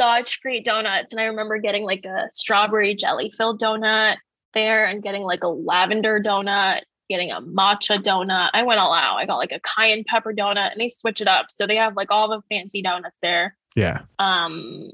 [0.00, 1.12] such great donuts.
[1.12, 4.16] And I remember getting like a strawberry jelly filled donut
[4.54, 6.80] there and getting like a lavender donut,
[7.10, 8.48] getting a matcha donut.
[8.54, 9.16] I went all out.
[9.16, 11.46] I got like a cayenne pepper donut and they switch it up.
[11.50, 13.56] So they have like all the fancy donuts there.
[13.76, 14.00] Yeah.
[14.18, 14.90] Um,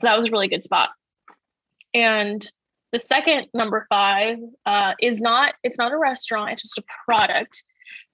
[0.00, 0.90] so that was a really good spot.
[1.92, 2.48] And
[2.92, 7.64] the second number five uh, is not, it's not a restaurant, it's just a product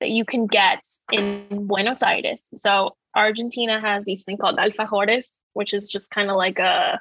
[0.00, 2.48] that you can get in Buenos Aires.
[2.54, 7.00] So Argentina has these thing called alfajores, which is just kind of like a,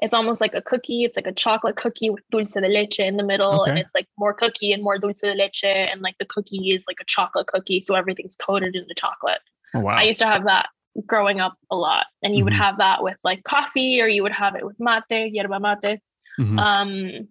[0.00, 1.04] it's almost like a cookie.
[1.04, 4.08] It's like a chocolate cookie with dulce de leche in the middle, and it's like
[4.18, 7.46] more cookie and more dulce de leche, and like the cookie is like a chocolate
[7.46, 9.38] cookie, so everything's coated in the chocolate.
[9.74, 9.96] Oh, wow.
[9.96, 10.68] I used to have that
[11.06, 12.06] growing up a lot.
[12.22, 12.58] And you would Mhm.
[12.58, 16.00] have that with like coffee or you would have it with mate, yerba mate.
[16.38, 16.58] Mhm.
[16.58, 17.28] Um,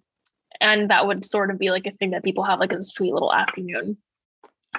[0.60, 2.90] and that would sort of be like a thing that people have like as a
[2.90, 3.98] sweet little afternoon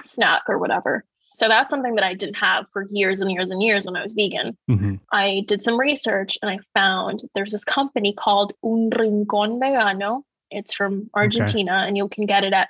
[0.03, 1.05] snack or whatever.
[1.35, 4.03] So that's something that I didn't have for years and years and years when I
[4.03, 4.55] was vegan.
[4.69, 4.99] Mhm.
[5.11, 10.23] I did some research and I found there's this company called Un Rincón Vegano.
[10.51, 12.69] It's from Argentina and you can get it at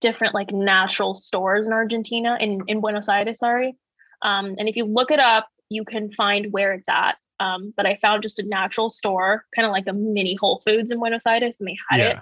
[0.00, 3.76] different like natural stores in Argentina, in, in Buenos Aires, sorry.
[4.22, 7.16] Um, and if you look it up, you can find where it's at.
[7.38, 10.90] Um, but I found just a natural store, kind of like a mini Whole Foods
[10.90, 12.18] in Buenos Aires, and they had it.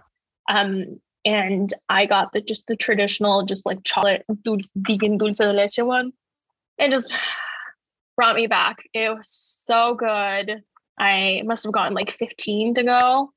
[0.48, 5.52] Um, and I got the just the traditional, just like chocolate dulce, vegan dulce de
[5.52, 6.12] leche one.
[6.78, 7.12] and just
[8.16, 8.78] brought me back.
[8.94, 10.62] It was so good.
[10.98, 13.32] I must have gotten like 15 to go.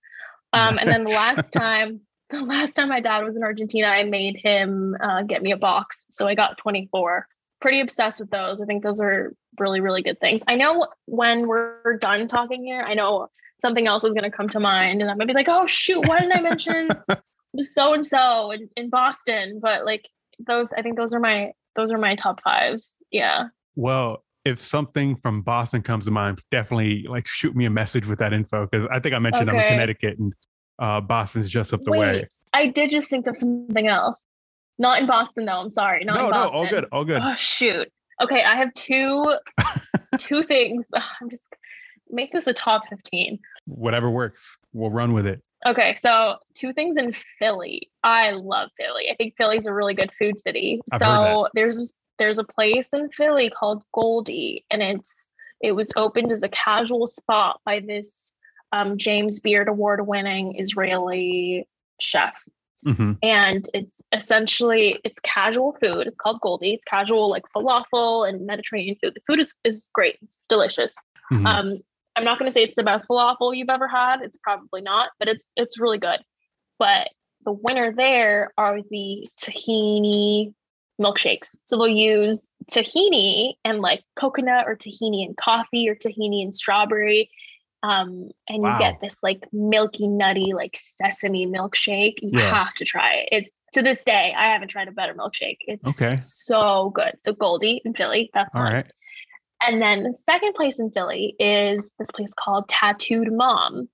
[0.51, 4.03] Um, and then the last time, the last time my dad was in Argentina, I
[4.03, 6.05] made him uh, get me a box.
[6.09, 7.27] So I got 24.
[7.61, 8.59] Pretty obsessed with those.
[8.61, 10.41] I think those are really, really good things.
[10.47, 13.29] I know when we're done talking here, I know
[13.61, 15.65] something else is going to come to mind, and I'm going to be like, oh,
[15.65, 16.89] shoot, why didn't I mention
[17.61, 19.59] so and so in Boston?
[19.61, 20.07] But like
[20.39, 22.93] those, I think those are my those are my top fives.
[23.11, 23.45] Yeah.
[23.75, 28.19] Well, if something from Boston comes to mind, definitely like shoot me a message with
[28.19, 29.57] that info because I think I mentioned okay.
[29.57, 30.33] I'm in Connecticut and
[30.79, 32.27] uh, Boston's just up the Wait, way.
[32.53, 34.19] I did just think of something else.
[34.79, 35.59] Not in Boston though.
[35.59, 36.03] I'm sorry.
[36.03, 36.59] Not no, in Boston.
[36.59, 36.85] No, all good.
[36.91, 37.21] All good.
[37.23, 37.91] Oh shoot.
[38.21, 39.35] Okay, I have two
[40.17, 40.85] two things.
[40.93, 41.43] I'm just
[42.09, 43.39] make this a top 15.
[43.65, 44.57] Whatever works.
[44.71, 45.41] We'll run with it.
[45.65, 47.89] Okay, so two things in Philly.
[48.03, 49.09] I love Philly.
[49.11, 50.81] I think Philly's a really good food city.
[50.91, 55.27] I've so there's there's a place in Philly called Goldie, and it's
[55.61, 58.33] it was opened as a casual spot by this
[58.71, 61.67] um, James Beard Award winning Israeli
[61.99, 62.43] chef.
[62.85, 63.13] Mm-hmm.
[63.23, 66.07] And it's essentially it's casual food.
[66.07, 66.73] It's called Goldie.
[66.73, 69.13] It's casual like falafel and Mediterranean food.
[69.15, 70.95] The food is, is great, it's delicious.
[71.31, 71.47] Mm-hmm.
[71.47, 71.73] Um,
[72.15, 74.21] I'm not going to say it's the best falafel you've ever had.
[74.21, 76.19] It's probably not, but it's it's really good.
[76.79, 77.09] But
[77.45, 80.53] the winner there are the tahini
[81.01, 81.49] milkshakes.
[81.63, 87.29] So they'll use tahini and like coconut or tahini and coffee or tahini and strawberry.
[87.81, 88.73] Um, and wow.
[88.73, 92.15] you get this like milky, nutty, like sesame milkshake.
[92.21, 92.53] You yeah.
[92.53, 93.29] have to try it.
[93.31, 95.57] It's to this day, I haven't tried a better milkshake.
[95.61, 96.15] It's okay.
[96.15, 97.15] so good.
[97.23, 98.89] So Goldie in Philly, that's all right.
[99.65, 103.87] And then the second place in Philly is this place called Tattooed Mom.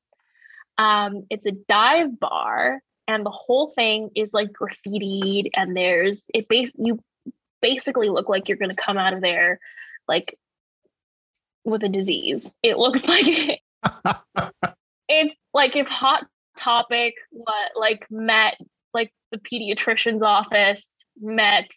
[0.78, 6.48] Um, it's a dive bar and the whole thing is like graffitied and there's it
[6.48, 7.00] base you
[7.62, 9.60] basically look like you're to come out of there
[10.08, 10.38] like
[11.66, 13.60] with a disease it looks like it.
[15.10, 18.58] it's like if hot topic what like met
[18.94, 20.86] like the pediatrician's office
[21.20, 21.70] met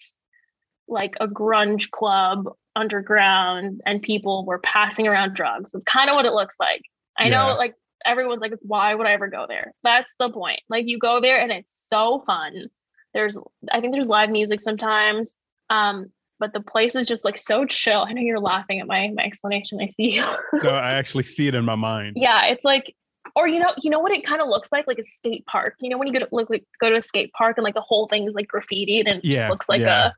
[0.86, 6.24] like a grunge club underground and people were passing around drugs it's kind of what
[6.24, 6.82] it looks like
[7.18, 7.30] i yeah.
[7.30, 9.72] know like everyone's like, why would I ever go there?
[9.82, 10.60] That's the point.
[10.68, 12.68] Like you go there and it's so fun.
[13.14, 13.38] There's
[13.70, 15.34] I think there's live music sometimes.
[15.70, 18.04] Um, but the place is just like so chill.
[18.08, 19.80] I know you're laughing at my my explanation.
[19.80, 20.24] I see you.
[20.62, 22.14] no, I actually see it in my mind.
[22.16, 22.94] Yeah, it's like
[23.36, 25.76] or you know, you know what it kind of looks like, like a skate park.
[25.80, 27.80] You know, when you go to like go to a skate park and like the
[27.80, 30.08] whole thing is like graffitied and it yeah, just looks like yeah.
[30.08, 30.12] a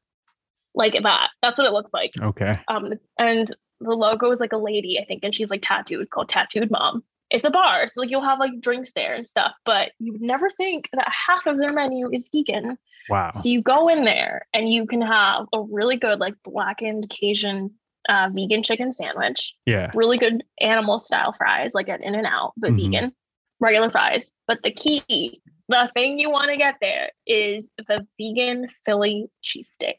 [0.75, 1.31] like that.
[1.43, 2.13] That's what it looks like.
[2.21, 2.59] Okay.
[2.69, 3.49] Um, and
[3.81, 6.01] the logo is like a lady, I think, and she's like tattooed.
[6.01, 9.27] It's called Tattooed Mom it's a bar so like you'll have like drinks there and
[9.27, 13.49] stuff but you would never think that half of their menu is vegan wow so
[13.49, 17.71] you go in there and you can have a really good like blackened cajun
[18.09, 22.53] uh, vegan chicken sandwich yeah really good animal style fries like at in and out
[22.57, 22.93] but mm-hmm.
[22.93, 23.13] vegan
[23.61, 28.69] regular fries but the key the thing you want to get there is the vegan
[28.85, 29.97] philly cheesesteak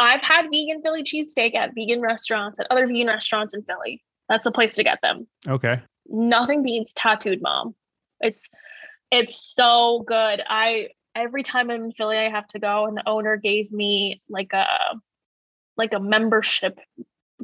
[0.00, 4.44] i've had vegan philly cheesesteak at vegan restaurants at other vegan restaurants in philly that's
[4.44, 5.80] the place to get them okay
[6.10, 7.74] nothing beats tattooed mom.
[8.20, 8.50] It's
[9.10, 10.42] it's so good.
[10.46, 14.20] I every time I'm in Philly, I have to go, and the owner gave me
[14.28, 14.66] like a
[15.76, 16.78] like a membership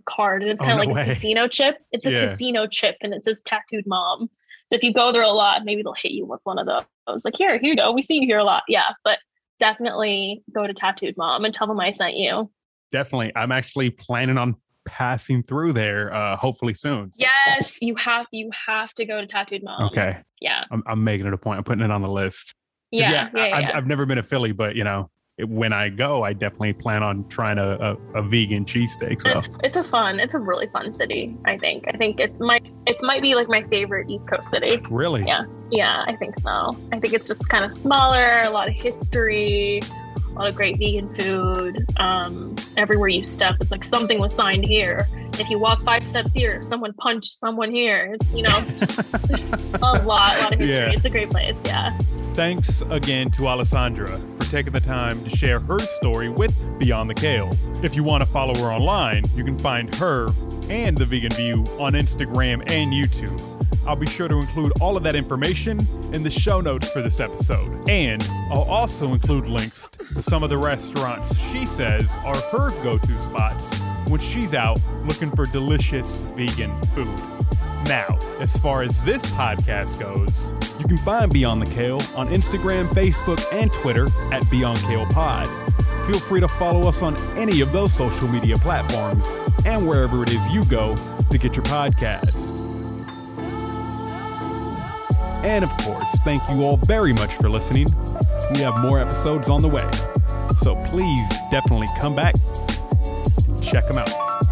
[0.04, 1.10] card, and it's kind of oh, no like way.
[1.10, 1.78] a casino chip.
[1.92, 2.26] It's a yeah.
[2.26, 4.28] casino chip, and it says tattooed mom.
[4.68, 7.24] So if you go there a lot, maybe they'll hit you with one of those.
[7.24, 7.92] Like here, here you go.
[7.92, 8.64] We see you here a lot.
[8.68, 9.18] Yeah, but
[9.58, 12.50] definitely go to tattooed mom and tell them I sent you.
[12.92, 17.10] Definitely, I'm actually planning on passing through there uh hopefully soon.
[17.16, 19.88] Yes, you have you have to go to Tattooed Mom.
[19.88, 20.18] Okay.
[20.40, 20.64] Yeah.
[20.70, 21.58] I'm, I'm making it a point.
[21.58, 22.54] I'm putting it on the list.
[22.90, 23.10] Yeah.
[23.10, 23.28] Yeah.
[23.34, 23.70] yeah, I, yeah.
[23.74, 25.10] I've, never been to Philly, but you know,
[25.44, 29.20] when I go, I definitely plan on trying a, a, a vegan cheesesteak.
[29.20, 31.36] So it's, it's a fun, it's a really fun city.
[31.44, 31.84] I think.
[31.88, 34.80] I think it might it might be like my favorite East Coast city.
[34.90, 35.24] Really?
[35.26, 35.44] Yeah.
[35.70, 36.76] Yeah, I think so.
[36.92, 39.80] I think it's just kind of smaller, a lot of history,
[40.28, 41.84] a lot of great vegan food.
[41.98, 45.06] Um, everywhere you step, it's like something was signed here.
[45.38, 48.14] If you walk five steps here, someone punched someone here.
[48.14, 48.60] It's, you know,
[49.28, 50.74] there's a lot, a lot of history.
[50.74, 50.92] Yeah.
[50.92, 51.54] It's a great place.
[51.64, 51.96] Yeah.
[52.32, 57.14] Thanks again to Alessandra for taking the time to share her story with Beyond the
[57.14, 57.50] Kale.
[57.82, 60.28] If you want to follow her online, you can find her
[60.70, 63.40] and The Vegan View on Instagram and YouTube.
[63.86, 65.78] I'll be sure to include all of that information
[66.12, 67.88] in the show notes for this episode.
[67.88, 72.98] And I'll also include links to some of the restaurants she says are her go
[72.98, 77.08] to spots when she's out looking for delicious vegan food.
[77.86, 82.88] Now, as far as this podcast goes, you can find Beyond the Kale on Instagram,
[82.88, 85.48] Facebook, and Twitter at Beyond Kale Pod.
[86.06, 89.26] Feel free to follow us on any of those social media platforms
[89.64, 90.96] and wherever it is you go
[91.30, 92.34] to get your podcast.
[95.44, 97.86] And of course, thank you all very much for listening.
[98.52, 99.88] We have more episodes on the way.
[100.62, 102.34] So please definitely come back,
[103.66, 104.45] Check them out.